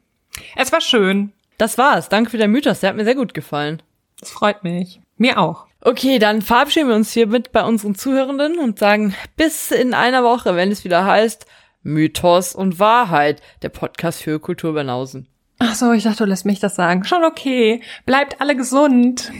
Es 0.55 0.71
war 0.71 0.81
schön. 0.81 1.31
Das 1.57 1.77
war's. 1.77 2.09
Danke 2.09 2.31
für 2.31 2.37
den 2.37 2.51
Mythos. 2.51 2.79
Der 2.79 2.89
hat 2.89 2.97
mir 2.97 3.03
sehr 3.03 3.15
gut 3.15 3.33
gefallen. 3.33 3.81
Das 4.19 4.31
freut 4.31 4.63
mich. 4.63 5.01
Mir 5.17 5.37
auch. 5.37 5.67
Okay, 5.81 6.19
dann 6.19 6.41
verabschieden 6.41 6.89
wir 6.89 6.95
uns 6.95 7.11
hiermit 7.11 7.51
bei 7.51 7.63
unseren 7.63 7.95
Zuhörenden 7.95 8.59
und 8.59 8.79
sagen 8.79 9.15
bis 9.35 9.71
in 9.71 9.93
einer 9.93 10.23
Woche, 10.23 10.55
wenn 10.55 10.71
es 10.71 10.83
wieder 10.83 11.05
heißt 11.05 11.45
Mythos 11.83 12.55
und 12.55 12.79
Wahrheit, 12.79 13.41
der 13.61 13.69
Podcast 13.69 14.21
für 14.21 14.39
Kulturbanausen. 14.39 15.27
Ach 15.63 15.75
so, 15.75 15.91
ich 15.91 16.01
dachte, 16.01 16.23
du 16.23 16.25
lässt 16.25 16.43
mich 16.43 16.59
das 16.59 16.75
sagen. 16.75 17.03
Schon 17.03 17.23
okay. 17.23 17.83
Bleibt 18.07 18.41
alle 18.41 18.55
gesund. 18.55 19.31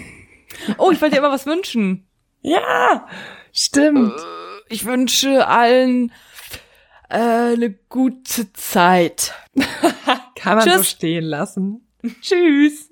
Oh, 0.77 0.91
ich 0.91 1.01
wollte 1.01 1.15
dir 1.15 1.21
immer 1.21 1.31
was 1.31 1.47
wünschen. 1.47 2.05
Ja, 2.41 3.07
stimmt. 3.51 4.13
Äh, 4.13 4.73
ich 4.73 4.85
wünsche 4.85 5.47
allen 5.47 6.11
äh, 7.09 7.15
eine 7.53 7.71
gute 7.89 8.53
Zeit. 8.53 9.33
Kann 10.35 10.57
man 10.57 10.67
Tschüss. 10.67 10.77
so 10.77 10.83
stehen 10.83 11.23
lassen. 11.23 11.87
Tschüss. 12.21 12.91